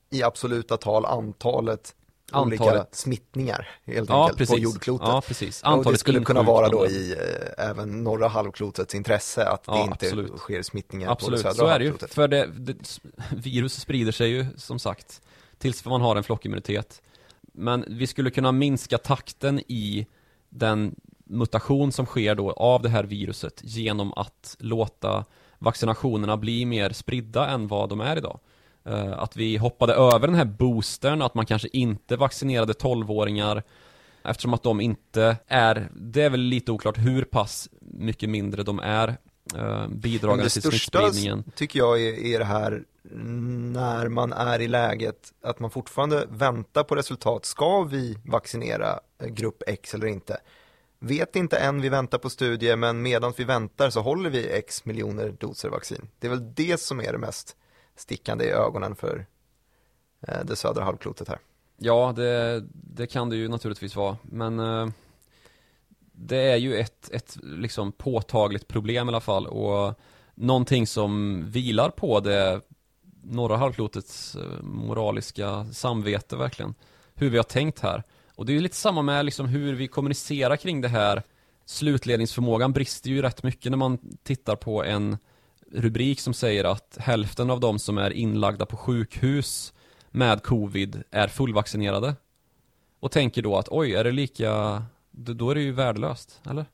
[0.09, 1.95] i absoluta tal antalet,
[2.41, 2.95] olika Antalet.
[2.95, 4.55] smittningar helt Ja, enkelt precis.
[4.55, 5.07] på jordklotet.
[5.07, 5.61] Ja, precis.
[5.63, 7.11] och det Antalet skulle kunna vara då i
[7.57, 10.37] eh, även norra halvklotets intresse att det Ja, inte absolut.
[10.37, 11.89] sker smittningar Absolut, på det södra så är det ju.
[11.91, 12.15] halvklotet.
[12.15, 12.75] För det, det,
[13.35, 15.21] virus sprider sig ju som sagt
[15.57, 17.01] tills man har en flockimmunitet.
[17.53, 20.07] Men vi skulle kunna minska takten i
[20.49, 20.95] den
[21.25, 25.25] mutation som sker då av det här viruset genom att låta
[25.59, 28.39] vaccinationerna bli mer spridda än vad de är idag.
[28.85, 33.63] Eh, Att vi hoppade över den här boostern, att man kanske inte vaccinerade 12-åringar
[34.23, 38.79] eftersom att de inte är, det är väl lite oklart hur pass mycket mindre de
[38.79, 39.17] är
[39.55, 41.43] eh, bidragande det till största smittspridningen.
[41.55, 42.83] tycker jag är, är det här
[43.73, 47.45] när man är i läget att man fortfarande väntar på resultat.
[47.45, 50.37] Ska vi vaccinera eh, grupp X eller inte?
[50.99, 54.85] vet inte än, vi väntar på studier, men medan vi väntar så håller vi x
[54.85, 56.07] miljoner doser vaccin.
[56.19, 57.55] Det är väl det som är det mest
[57.95, 59.25] stickande i ögonen för
[60.27, 61.39] eh, det södra halvklotet här.
[61.77, 64.87] Ja, det, det kan det ju naturligtvis vara, men eh,
[66.11, 69.99] det är ju ett, ett liksom påtagligt problem i alla fall och
[70.35, 72.61] någonting som vilar på det
[73.23, 76.75] norra halvklotets eh, moraliska samvete verkligen.
[77.13, 78.03] Hur vi har tänkt här.
[78.35, 81.23] Och det är ju lite samma med liksom hur vi kommunicerar kring det här.
[81.65, 85.17] Slutledningsförmågan brister ju rätt mycket när man tittar på en
[85.71, 89.73] rubrik som säger att hälften av de som är inlagda på sjukhus
[90.11, 92.15] med covid är fullvaccinerade.
[92.99, 96.65] Och tänker då att oj, är det lika, då är det ju värdelöst, eller?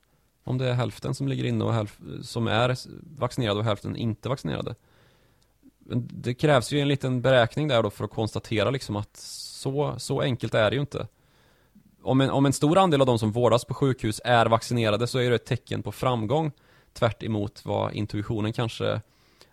[0.44, 2.76] Om det är hälften som ligger inne och hälf, som är
[3.18, 4.74] vaccinerade och hälften inte vaccinerade.
[5.94, 10.20] Det krävs ju en liten beräkning där då för att konstatera liksom att så, så
[10.20, 11.06] enkelt är det ju inte.
[12.02, 15.18] Om en, om en stor andel av de som vårdas på sjukhus är vaccinerade så
[15.18, 16.52] är det ett tecken på framgång
[16.92, 19.00] tvärt emot vad intuitionen kanske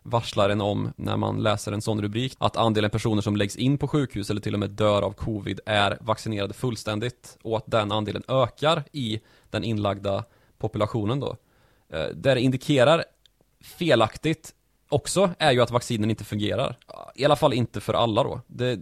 [0.04, 3.78] varslar en om när man läser en sån rubrik att andelen personer som läggs in
[3.78, 7.92] på sjukhus eller till och med dör av covid är vaccinerade fullständigt och att den
[7.92, 10.24] andelen ökar i den inlagda
[10.58, 11.36] populationen då.
[11.90, 13.04] Eh, Där det indikerar
[13.62, 14.54] felaktigt
[14.90, 16.78] också är ju att vaccinen inte fungerar.
[17.16, 18.42] I alla fall inte för alla då.
[18.48, 18.80] Det,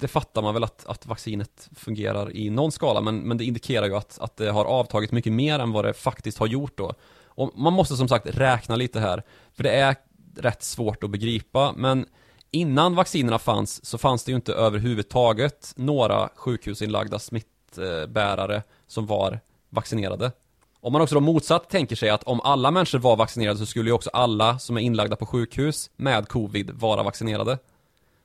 [0.00, 3.86] det fattar man väl att, att vaccinet fungerar i någon skala, men, men det indikerar
[3.86, 6.94] ju att, att det har avtagit mycket mer än vad det faktiskt har gjort då.
[7.38, 9.22] Och man måste som sagt räkna lite här,
[9.52, 9.96] för det är
[10.36, 12.06] rätt svårt att begripa, men
[12.50, 20.32] innan vaccinerna fanns så fanns det ju inte överhuvudtaget några sjukhusinlagda smittbärare som var vaccinerade.
[20.80, 23.90] Om man också då motsatt tänker sig att om alla människor var vaccinerade så skulle
[23.90, 27.58] ju också alla som är inlagda på sjukhus med covid vara vaccinerade.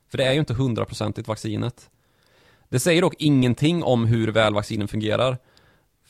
[0.09, 1.89] För det är ju inte hundraprocentigt vaccinet.
[2.69, 5.37] Det säger dock ingenting om hur väl vaccinen fungerar.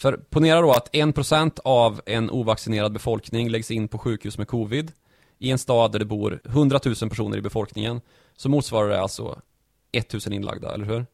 [0.04, 4.92] För ponera då att 1% av en ovaccinerad befolkning läggs in på sjukhus med covid
[5.40, 8.02] i en stad där det bor 100 000 personer i befolkningen
[8.36, 9.42] så motsvarar det alltså
[9.92, 11.06] 1000 inlagda, eller hur?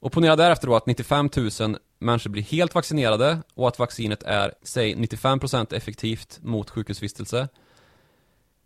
[0.00, 4.54] Och ponera därefter då att 95 000 människor blir helt vaccinerade och att vaccinet är,
[4.62, 7.48] säg 95% effektivt mot sjukhusvistelse.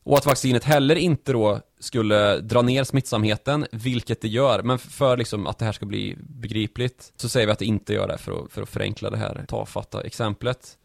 [0.07, 4.63] Och att vaccinet heller inte då skulle dra ner smittsamheten, vilket det gör.
[4.63, 7.93] Men för liksom att det här ska bli begripligt så säger vi att det inte
[7.93, 10.79] gör det för att, för att förenkla det här tafatta exemplet.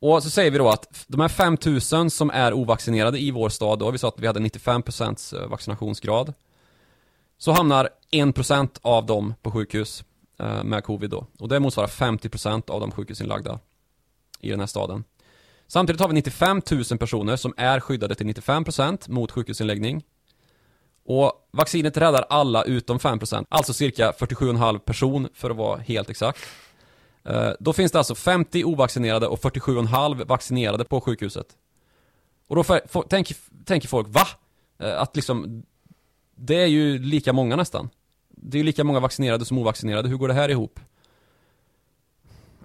[0.00, 3.78] Och så säger vi då att de här 5000 som är ovaccinerade i vår stad
[3.78, 6.34] då, vi sa att vi hade 95% eh, vaccinationsgrad.
[7.38, 10.04] Så hamnar 1% av dem på sjukhus
[10.38, 11.26] eh, med covid då.
[11.38, 13.58] Och det motsvarar 50% av de sjukhusinlagda
[14.40, 15.04] i den här staden.
[15.72, 20.04] Samtidigt har vi 95 000 personer som är skyddade till 95% mot sjukhusinläggning.
[21.04, 26.40] Och vaccinet räddar alla utom 5%, alltså cirka 47,5 person för att vara helt exakt.
[27.24, 31.46] Eh, då finns det alltså 50 ovaccinerade och 47,5 vaccinerade på sjukhuset.
[32.46, 32.64] Och då
[33.02, 34.26] tänker, tänker folk, va?
[34.78, 35.62] Eh, att liksom,
[36.36, 37.88] det är ju lika många nästan.
[38.28, 40.80] Det är ju lika många vaccinerade som ovaccinerade, hur går det här ihop?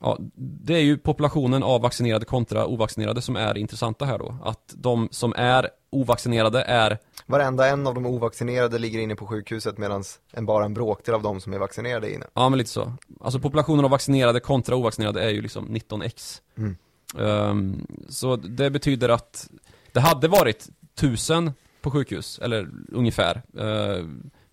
[0.01, 4.35] Ja, det är ju populationen av vaccinerade kontra ovaccinerade som är intressanta här då.
[4.43, 9.77] Att de som är ovaccinerade är Varenda en av de ovaccinerade ligger inne på sjukhuset
[9.77, 12.25] medan en bara en bråkdel av de som är vaccinerade är inne.
[12.33, 12.93] Ja, men lite så.
[13.21, 16.41] Alltså populationen av vaccinerade kontra ovaccinerade är ju liksom 19x.
[16.57, 16.77] Mm.
[17.15, 19.49] Um, så det betyder att
[19.91, 23.41] det hade varit 1000 på sjukhus, eller ungefär.
[23.59, 24.05] Uh,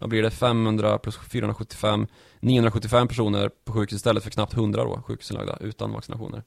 [0.04, 0.30] vad blir det?
[0.30, 2.06] 500 plus 475
[2.40, 6.42] 975 personer på sjukhus istället för knappt 100 då, sjukhusinlagda utan vaccinationer.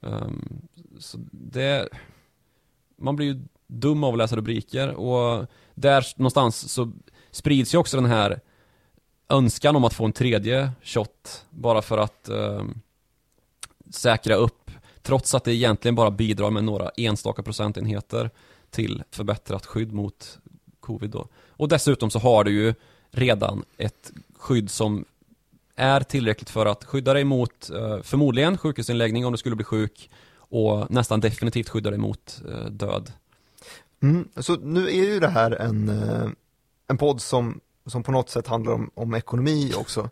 [0.00, 0.68] Um,
[0.98, 1.88] så det...
[2.96, 6.92] Man blir ju dum av att läsa rubriker och där någonstans så
[7.30, 8.40] sprids ju också den här
[9.28, 12.80] önskan om att få en tredje shot bara för att um,
[13.90, 14.70] säkra upp
[15.02, 18.30] trots att det egentligen bara bidrar med några enstaka procentenheter
[18.70, 20.38] till förbättrat skydd mot
[20.86, 21.26] covid då.
[21.48, 22.74] Och dessutom så har du ju
[23.10, 25.04] redan ett skydd som
[25.76, 30.10] är tillräckligt för att skydda dig mot eh, förmodligen sjukhusinläggning om du skulle bli sjuk
[30.38, 33.12] och nästan definitivt skydda dig mot eh, död.
[34.02, 36.28] Mm, så nu är ju det här en, eh,
[36.88, 40.10] en podd som, som på något sätt handlar om, om ekonomi också.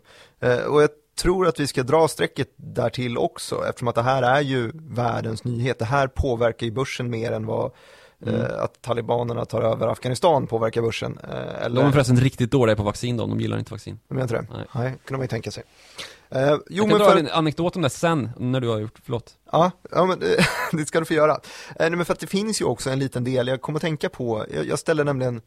[0.67, 4.23] Och jag tror att vi ska dra strecket där till också eftersom att det här
[4.23, 5.79] är ju världens nyhet.
[5.79, 7.71] Det här påverkar ju börsen mer än vad
[8.21, 8.41] Mm.
[8.41, 11.19] Eh, att talibanerna tar över Afghanistan påverkar börsen.
[11.23, 11.81] Eh, eller...
[11.81, 13.99] De är förresten riktigt dåliga på vaccin då, de gillar inte vaccin.
[14.07, 14.47] De gör inte det?
[14.51, 15.63] Nej, Nej kunde man ju tänka sig.
[16.29, 17.17] Eh, jo, jag kan men dra för...
[17.17, 19.33] en anekdot om det sen, när du har gjort, förlåt.
[19.51, 20.37] Ja, ja men det,
[20.71, 21.31] det ska du få göra.
[21.31, 21.39] Eh,
[21.79, 24.09] nej, men för att det finns ju också en liten del, jag kommer att tänka
[24.09, 25.41] på, jag, jag ställde nämligen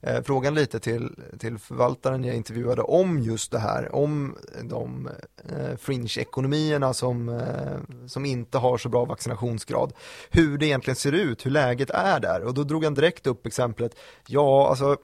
[0.00, 5.08] eh, frågan lite till, till förvaltaren jag intervjuade om just det här, om de
[5.48, 9.92] eh, fringe-ekonomierna som, eh, som inte har så bra vaccinationsgrad.
[10.30, 12.44] Hur det egentligen ser ut, hur läget är där.
[12.44, 13.92] Och då drog han direkt upp exemplet,
[14.26, 14.96] ja alltså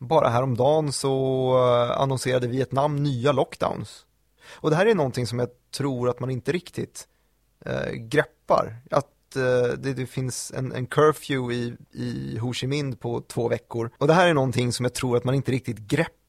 [0.00, 4.06] bara häromdagen så eh, annonserade Vietnam nya lockdowns.
[4.52, 7.08] Och det här är någonting som jag tror att man inte riktigt
[7.66, 8.76] eh, greppar.
[8.90, 13.48] Att eh, det, det, finns en, en curfew i, i Ho Chi Minh på två
[13.48, 13.90] veckor.
[13.98, 16.19] Och det här är någonting som jag tror att man inte riktigt greppar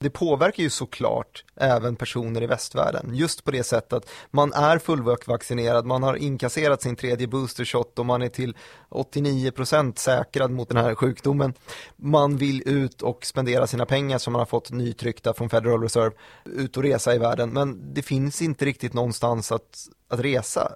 [0.00, 3.10] det påverkar ju såklart även personer i västvärlden.
[3.14, 8.06] Just på det sättet att man är fullvaccinerad, man har inkasserat sin tredje boostershot och
[8.06, 8.56] man är till
[8.90, 11.54] 89% säkrad mot den här sjukdomen.
[11.96, 16.16] Man vill ut och spendera sina pengar som man har fått nytryckta från Federal Reserve,
[16.44, 17.50] ut och resa i världen.
[17.50, 20.72] Men det finns inte riktigt någonstans att, att resa.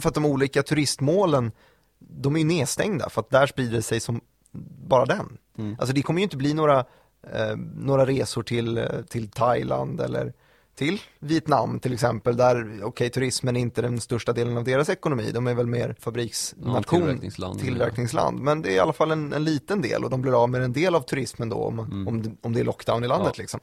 [0.00, 1.52] För att de olika turistmålen,
[1.98, 4.20] de är ju nedstängda för att där sprider det sig som
[4.88, 5.38] bara den.
[5.58, 5.76] Mm.
[5.78, 6.84] Alltså det kommer ju inte bli några
[7.32, 10.32] eh, några resor till, eh, till Thailand eller
[10.74, 14.88] till Vietnam till exempel, där okej okay, turismen är inte den största delen av deras
[14.88, 18.40] ekonomi, de är väl mer fabriksnation, ja, tillverkningsland, tillverkningsland.
[18.40, 20.62] men det är i alla fall en, en, liten del och de blir av med
[20.62, 22.08] en del av turismen då om, mm.
[22.08, 23.42] om, det, om det är lockdown i landet ja.
[23.42, 23.60] liksom.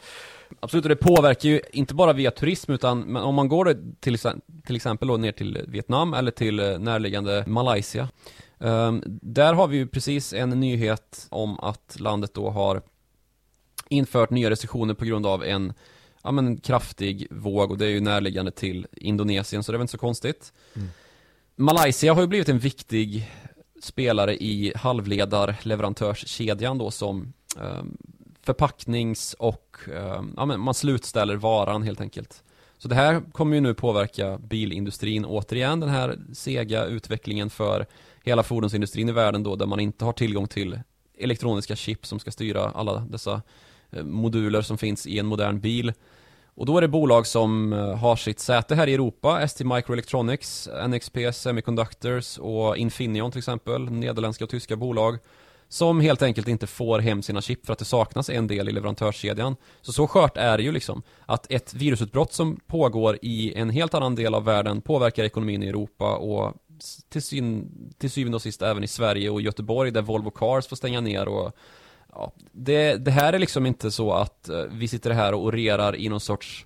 [0.60, 4.18] Absolut, och det påverkar ju inte bara via turism utan om man går till,
[4.66, 8.10] till exempel då ner till Vietnam eller till eh, närliggande Malaysia
[8.58, 12.82] um, Där har vi ju precis en nyhet om att landet då har
[13.92, 15.74] infört nya restriktioner på grund av en
[16.24, 19.84] ja, men kraftig våg och det är ju närliggande till Indonesien så det är väl
[19.84, 20.54] inte så konstigt.
[20.74, 20.90] Mm.
[21.56, 23.30] Malaysia har ju blivit en viktig
[23.82, 27.84] spelare i halvledarleverantörskedjan då som eh,
[28.42, 32.44] förpacknings och eh, ja, men man slutställer varan helt enkelt.
[32.78, 37.86] Så det här kommer ju nu påverka bilindustrin återigen, den här sega utvecklingen för
[38.24, 40.80] hela fordonsindustrin i världen då, där man inte har tillgång till
[41.18, 43.42] elektroniska chip som ska styra alla dessa
[43.92, 45.94] Eh, moduler som finns i en modern bil.
[46.56, 50.70] Och då är det bolag som eh, har sitt säte här i Europa, ST Microelectronics,
[50.88, 55.18] NXP Semiconductors och Infineon till exempel, nederländska och tyska bolag
[55.72, 58.72] som helt enkelt inte får hem sina chip för att det saknas en del i
[58.72, 59.56] leverantörskedjan.
[59.82, 63.94] Så så skört är det ju liksom att ett virusutbrott som pågår i en helt
[63.94, 66.54] annan del av världen påverkar ekonomin i Europa och
[67.10, 70.76] till, syn, till syvende och sist även i Sverige och Göteborg där Volvo Cars får
[70.76, 71.56] stänga ner och
[72.12, 75.96] ja, det, det här är liksom inte så att eh, vi sitter här och orerar
[75.96, 76.66] i någon sorts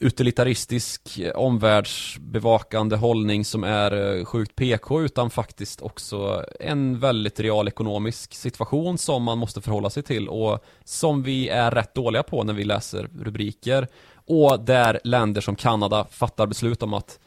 [0.00, 8.34] utilitaristisk eh, omvärldsbevakande hållning som är eh, sjukt PK utan faktiskt också en väldigt realekonomisk
[8.34, 12.54] situation som man måste förhålla sig till och som vi är rätt dåliga på när
[12.54, 17.18] vi läser rubriker och där länder som Kanada fattar beslut om att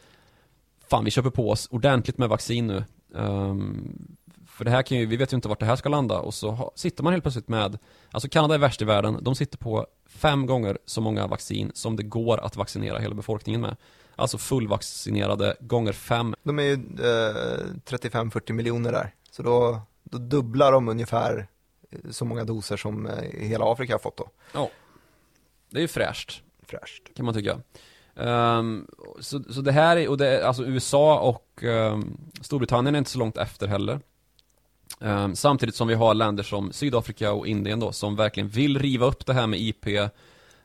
[0.90, 2.84] fan vi köper på oss ordentligt med vaccin nu.
[3.12, 4.16] Um,
[4.54, 6.18] för det här kan ju, vi vet ju inte vart det här ska landa.
[6.18, 7.78] Och så ha, sitter man helt plötsligt med
[8.10, 11.96] Alltså Kanada är värst i världen, de sitter på fem gånger så många vaccin som
[11.96, 13.76] det går att vaccinera hela befolkningen med.
[14.16, 16.34] Alltså fullvaccinerade gånger fem.
[16.42, 21.46] De är ju eh, 35-40 miljoner där, så då, då dubblar de ungefär
[22.10, 24.28] så många doser som eh, hela Afrika har fått då.
[24.52, 24.70] Ja.
[25.70, 26.42] Det är ju fräscht.
[26.62, 27.14] Fräscht.
[27.16, 27.60] Kan man tycka.
[28.14, 28.86] Um,
[29.20, 33.18] så, så det här är, och det, alltså USA och um, Storbritannien är inte så
[33.18, 34.00] långt efter heller
[35.00, 39.06] Ehm, samtidigt som vi har länder som Sydafrika och Indien då som verkligen vill riva
[39.06, 40.08] upp det här med IP eh,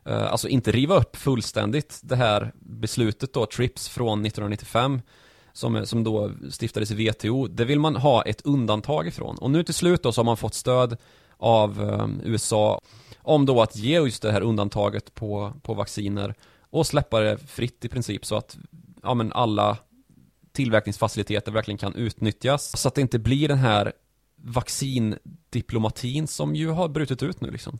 [0.03, 5.01] Alltså inte riva upp fullständigt det här beslutet då, TRIPS från 1995
[5.53, 9.37] som, som då stiftades i WTO, det vill man ha ett undantag ifrån.
[9.37, 10.97] Och nu till slut då så har man fått stöd
[11.37, 12.81] av ehm, USA
[13.17, 16.35] om då att ge just det här undantaget på, på vacciner
[16.69, 18.57] och släppa det fritt i princip så att
[19.03, 19.77] ja, men alla
[20.51, 23.93] tillverkningsfaciliteter verkligen kan utnyttjas så att det inte blir den här
[24.41, 27.79] vaccindiplomatin som ju har brutit ut nu liksom.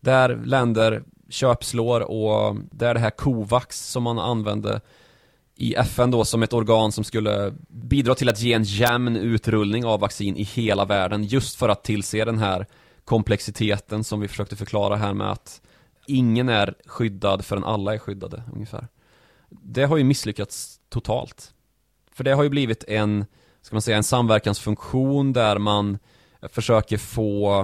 [0.00, 4.80] Där länder köpslår och där det här Covax som man använde
[5.56, 9.84] i FN då som ett organ som skulle bidra till att ge en jämn utrullning
[9.84, 12.66] av vaccin i hela världen just för att tillse den här
[13.04, 15.60] komplexiteten som vi försökte förklara här med att
[16.06, 18.88] ingen är skyddad förrän alla är skyddade ungefär.
[19.48, 21.54] Det har ju misslyckats totalt.
[22.12, 23.26] För det har ju blivit en
[23.62, 25.98] ska man säga, en samverkansfunktion där man
[26.42, 27.60] försöker få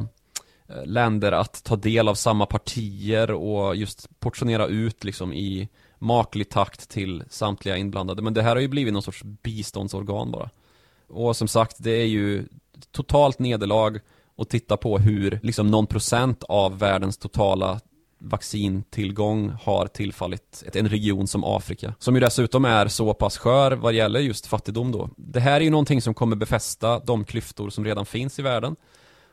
[0.68, 5.68] eh, länder att ta del av samma partier och just portionera ut liksom i
[5.98, 8.22] maklig takt till samtliga inblandade.
[8.22, 10.50] Men det här har ju blivit någon sorts biståndsorgan bara.
[11.08, 12.48] Och som sagt, det är ju
[12.92, 14.00] totalt nederlag
[14.36, 17.80] och titta på hur liksom någon procent av världens totala
[18.18, 21.94] vaccintillgång har tillfallit en region som Afrika.
[21.98, 25.10] Som ju dessutom är så pass skör vad gäller just fattigdom då.
[25.16, 28.76] Det här är ju någonting som kommer befästa de klyftor som redan finns i världen.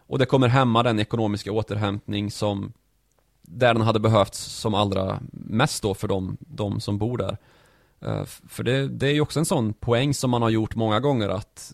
[0.08, 2.74] Och det kommer hämma den ekonomiska återhämtning som
[3.42, 7.38] där den hade behövts som allra mest då för de, de som bor där.
[8.02, 11.00] Eh, för det, det är ju också en sån poäng som man har gjort många
[11.00, 11.74] gånger att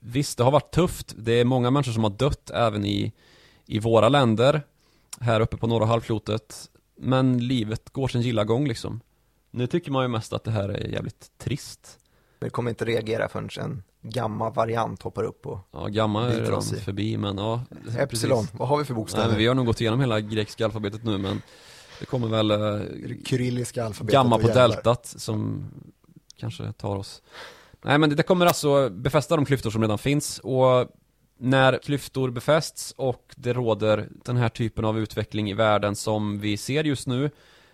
[0.00, 1.14] Visst, det har varit tufft.
[1.16, 3.12] Det är många människor som har dött även i,
[3.66, 4.62] i våra länder
[5.20, 6.70] här uppe på norra halvklotet.
[6.96, 9.00] Men livet går sin gilla gång liksom.
[9.50, 11.98] Nu tycker man ju mest att det här är jävligt trist.
[12.40, 16.62] Vi kommer inte reagera förrän en gamma variant hoppar upp och Ja, gamma är redan
[16.62, 17.64] förbi men ja
[17.98, 18.58] Epsilon, precis.
[18.58, 19.28] vad har vi för bokstäver?
[19.28, 21.42] Nej, vi har nog gått igenom hela grekiska alfabetet nu men
[22.00, 22.86] Det kommer väl eh,
[23.24, 25.64] Kyrilliska alfabetet Gamma på deltat som
[26.36, 27.22] kanske tar oss
[27.82, 30.88] Nej men det kommer alltså befästa de klyftor som redan finns och
[31.38, 36.56] när klyftor befästs och det råder den här typen av utveckling i världen som vi
[36.56, 37.30] ser just nu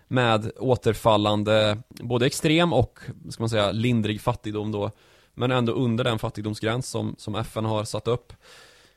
[0.09, 2.99] med återfallande, både extrem och,
[3.31, 4.91] ska man säga, lindrig fattigdom då
[5.35, 8.33] men ändå under den fattigdomsgräns som, som FN har satt upp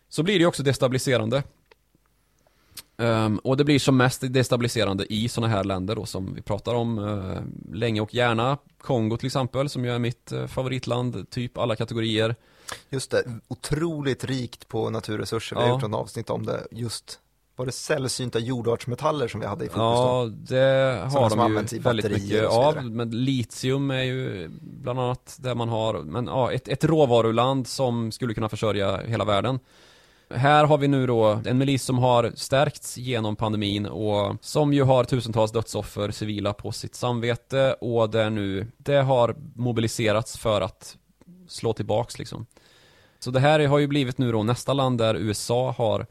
[0.10, 1.44] så blir det också destabiliserande
[3.00, 6.76] Um, och det blir som mest destabiliserande i sådana här länder då som vi pratar
[6.76, 7.40] om uh,
[7.74, 8.58] länge och gärna.
[8.82, 12.36] Kongo till exempel som ju är mitt uh, favoritland, typ alla kategorier.
[12.90, 15.56] Just det, otroligt rikt på naturresurser.
[15.56, 16.68] Vi har gjort en avsnitt om det.
[16.72, 17.20] Just
[17.58, 22.12] var det sällsynta jordartsmetaller som vi hade i fokus Ja, det har de ju väldigt
[22.12, 22.86] mycket av.
[22.86, 25.94] Men litium är ju bland annat det man har.
[25.94, 29.60] Men ja, ett, ett råvaruland som skulle kunna försörja hela världen.
[30.30, 34.84] Här har vi nu då en milis som har stärkts genom pandemin och som ju
[34.84, 40.98] har tusentals dödsoffer civila på sitt samvete och där nu det har mobiliserats för att
[41.48, 42.46] slå tillbaks liksom.
[43.20, 46.06] Så det här har ju blivit nu då nästa land där USA har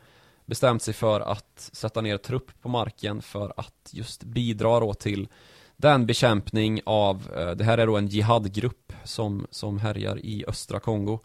[0.46, 5.28] bestämt sig för att sätta ner trupp på marken för att just bidra då till
[5.76, 10.80] den bekämpning av, eh, det här är då en jihadgrupp som, som härjar i östra
[10.80, 11.18] Kongo.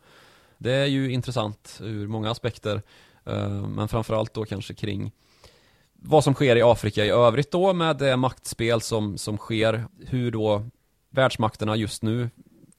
[0.57, 2.81] Det är ju intressant ur många aspekter
[3.25, 5.11] eh, Men framförallt då kanske kring
[5.93, 10.31] vad som sker i Afrika i övrigt då med det maktspel som, som sker Hur
[10.31, 10.65] då
[11.09, 12.29] världsmakterna just nu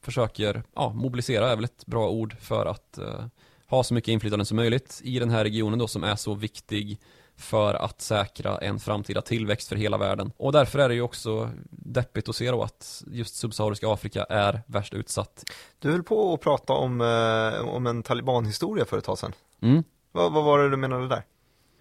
[0.02, 3.24] försöker, ja, mobilisera är väl ett bra ord för att uh,
[3.66, 7.00] ha så mycket inflytande som möjligt i den här regionen då som är så viktig
[7.36, 10.32] för att säkra en framtida tillväxt för hela världen.
[10.36, 14.62] Och därför är det ju också deppigt att se då att just subsahariska Afrika är
[14.66, 15.44] värst utsatt.
[15.78, 19.32] Du höll på att prata om, eh, om en talibanhistoria för ett tag sedan.
[19.62, 19.84] Mm.
[20.12, 21.22] Vad, vad var det du menade där?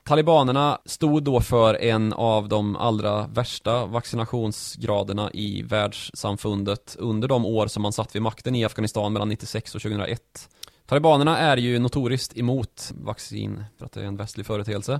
[0.03, 7.67] Talibanerna stod då för en av de allra värsta vaccinationsgraderna i världssamfundet under de år
[7.67, 10.49] som man satt vid makten i Afghanistan mellan 96 och 2001.
[10.85, 14.99] Talibanerna är ju notoriskt emot vaccin för att det är en västlig företeelse.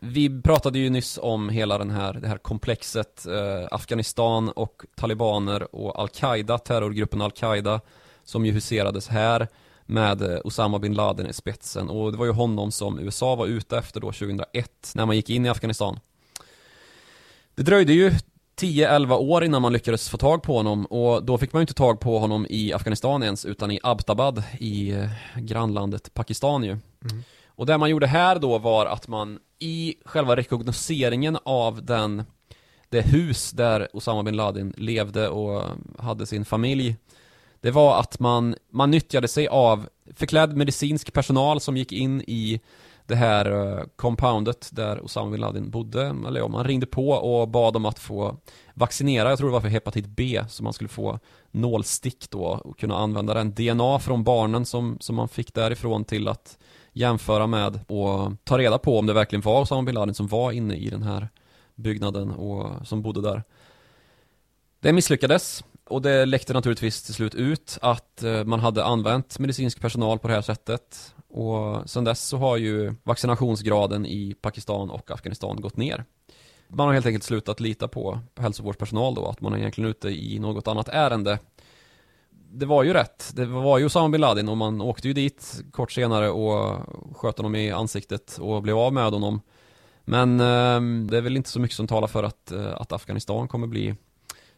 [0.00, 5.74] Vi pratade ju nyss om hela den här, det här komplexet eh, Afghanistan och talibaner
[5.74, 7.80] och Al-Qaida, terrorgruppen Al-Qaida
[8.24, 9.48] som ju huserades här
[9.88, 13.46] med eh, Osama bin Laden i spetsen och det var ju honom som USA var
[13.46, 16.00] ute efter då 2001 när man gick in i Afghanistan.
[17.54, 18.12] Det dröjde ju
[18.60, 21.74] 10-11 år innan man lyckades få tag på honom och då fick man ju inte
[21.74, 26.70] tag på honom i Afghanistan ens utan i Abbottabad i eh, grannlandet Pakistan ju.
[26.70, 27.22] Mm.
[27.46, 32.24] Och det man gjorde här då var att man i själva rekognoseringen av den
[32.88, 35.62] det hus där Osama bin Laden levde och
[35.98, 36.96] hade sin familj
[37.60, 42.60] det var att man, man nyttjade sig av förklädd medicinsk personal som gick in i
[43.06, 47.48] det här uh, compoundet där Osama bin Laden bodde, eller ja, man ringde på och
[47.48, 48.36] bad om att få
[48.74, 51.18] vaccinera, jag tror det var för hepatit B, så man skulle få
[51.50, 53.54] nålstick då och kunna använda den.
[53.54, 56.58] DNA från barnen som, som man fick därifrån till att
[56.92, 60.52] jämföra med och ta reda på om det verkligen var Osama bin Laden som var
[60.52, 61.28] inne i den här
[61.74, 63.42] byggnaden och som bodde där.
[64.80, 69.80] Det misslyckades och det läckte naturligtvis till slut ut att eh, man hade använt medicinsk
[69.80, 75.10] personal på det här sättet och sedan dess så har ju vaccinationsgraden i Pakistan och
[75.10, 76.04] Afghanistan gått ner.
[76.68, 80.38] Man har helt enkelt slutat lita på, hälsovårdspersonal då, att man är egentligen ute i
[80.38, 81.38] något annat ärende
[82.50, 83.32] det var ju rätt.
[83.34, 86.78] Det var ju Osama bin Laden och man åkte ju dit kort senare och
[87.16, 89.40] sköt honom i ansiktet och blev av med honom.
[90.04, 93.48] Men eh, det är väl inte så mycket som talar för att, eh, att Afghanistan
[93.48, 93.94] kommer bli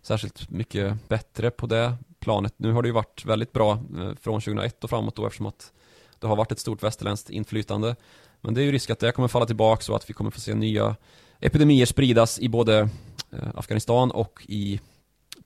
[0.03, 2.55] särskilt mycket bättre på det planet.
[2.57, 5.73] Nu har det ju varit väldigt bra eh, från 2001 och framåt då eftersom att
[6.19, 7.97] det har varit ett stort västerländskt inflytande.
[8.41, 10.41] Men det är ju risk att det kommer falla tillbaka och att vi kommer få
[10.41, 10.97] se nya
[11.41, 12.89] epidemier spridas i både
[13.31, 14.81] eh, Afghanistan och i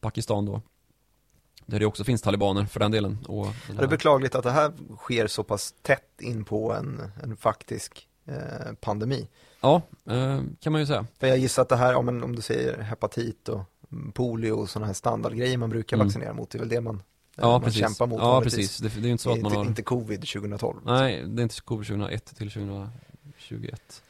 [0.01, 0.63] Pakistan då.
[1.67, 3.19] Där det också finns talibaner för den delen.
[3.29, 7.13] Och den Det är beklagligt att det här sker så pass tätt in på en,
[7.23, 9.29] en faktisk eh, pandemi.
[9.61, 11.07] Ja, eh, kan man ju säga.
[11.21, 13.61] För jag gissar att det här, men om du säger hepatit och
[14.15, 16.07] polio och sådana här standardgrejer man brukar Mm.
[16.07, 17.01] vaccinera mot, det är väl det man, eh,
[17.37, 17.81] Ja, man precis.
[17.81, 18.79] kämpar mot Ja, precis.
[18.79, 19.65] Det, det är ju inte så att man inte, har...
[19.67, 20.81] inte covid 2012.
[20.85, 24.03] Nej, det är inte covid 2001 till 2021.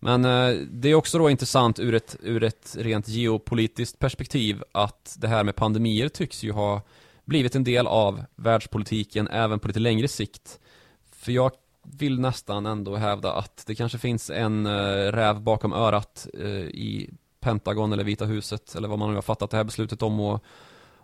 [0.00, 5.16] Men eh, det är också då intressant ur ett, ur ett rent geopolitiskt perspektiv att
[5.18, 6.82] det här med pandemier tycks ju ha
[7.24, 10.58] blivit en del av världspolitiken även på lite längre sikt.
[11.12, 11.50] För jag
[11.82, 17.10] vill nästan ändå hävda att det kanske finns en eh, räv bakom örat eh, i
[17.48, 20.42] Pentagon eller Vita huset eller vad man nu har fattat det här beslutet om att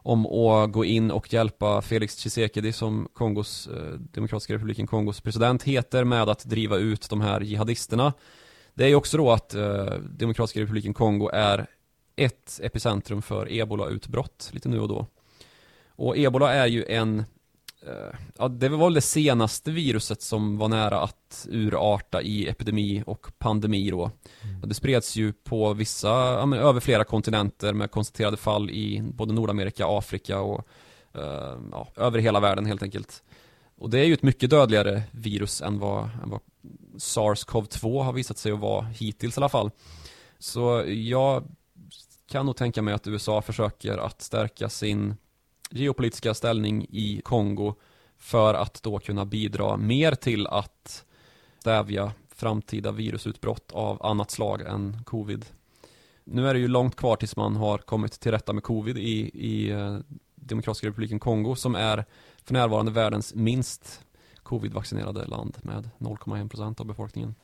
[0.07, 5.63] om att gå in och hjälpa Felix Tshisekedi som Kongos, eh, Demokratiska republiken Kongos president
[5.63, 8.13] heter med att driva ut de här jihadisterna.
[8.75, 11.67] Det är ju också då att eh, Demokratiska republiken Kongo är
[12.17, 15.07] ett epicentrum för ebola-utbrott lite nu och då.
[15.97, 17.25] Och ebola är ju en,
[18.39, 23.39] ja det var väl det senaste viruset som var nära att urarta i epidemi och
[23.39, 24.11] pandemi då.
[24.63, 29.33] Och Det spreds ju på vissa, ja, över flera kontinenter med konstaterade fall i både
[29.33, 30.69] Nordamerika, Afrika och
[31.15, 33.23] eh, ja, över hela världen helt enkelt.
[33.79, 36.41] Och det är ju ett mycket dödligare virus än vad, än vad
[36.97, 39.71] SARS-CoV-2 har visat sig att vara hittills i alla fall.
[40.39, 41.45] Så jag
[42.29, 45.17] kan nog tänka mig att USA försöker att stärka sin
[45.81, 47.75] geopolitiska ställning i Kongo
[48.19, 51.05] för att då kunna bidra mer till att
[51.59, 55.45] stävja framtida virusutbrott av annat slag än covid.
[56.25, 59.31] Nu är det ju långt kvar tills man har kommit till rätta med covid i,
[59.35, 59.99] i eh,
[60.35, 62.05] Demokratiska republiken Kongo som är
[62.43, 64.01] för närvarande världens minst
[64.43, 67.35] covid-vaccinerade land med 0,1% av befolkningen.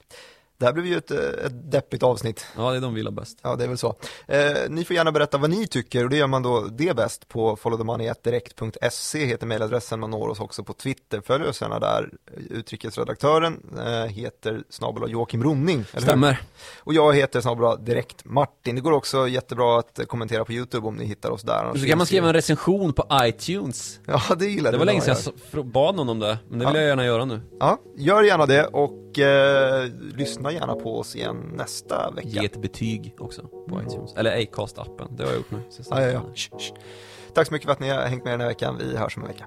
[0.61, 2.47] Det här blev ju ett, eh, ett deppigt avsnitt.
[2.57, 3.39] Ja, det är de vill ha bäst.
[3.43, 3.95] Ja, det är väl så.
[4.29, 4.39] Eh,
[4.69, 7.57] ni får gärna berätta vad ni tycker och det gör man då det bäst på
[7.57, 12.11] followthemoney.direkt.se heter mejladressen, man når oss också på Twitter, följ oss gärna där.
[12.51, 15.85] Utrikesredaktören eh, heter snabel Joakim Ronning?
[15.99, 16.41] Stämmer.
[16.81, 18.75] Och jag heter snabel direkt Martin.
[18.75, 21.73] Det går också jättebra att kommentera på YouTube om ni hittar oss där.
[21.79, 24.01] Så kan man skriva en recension på iTunes.
[24.07, 25.17] Ja, det gillar Det var länge sedan
[25.53, 26.81] jag bad någon om det, men det vill Ja.
[26.81, 27.41] jag gärna göra nu.
[27.61, 32.29] Ja, gör gärna det och eh, lyssna gärna på oss igen nästa vecka.
[32.29, 34.15] Ge ett betyg också på iTunes.
[34.17, 35.63] Eller Acast-appen, det har jag gjort nu.
[35.91, 36.07] Ja, ja, ja.
[36.07, 36.35] veckan.
[36.35, 36.75] Shh, shh.
[37.35, 38.77] Tack så mycket för att ni har hängt med den här veckan.
[38.79, 39.47] Vi hörs om en vecka.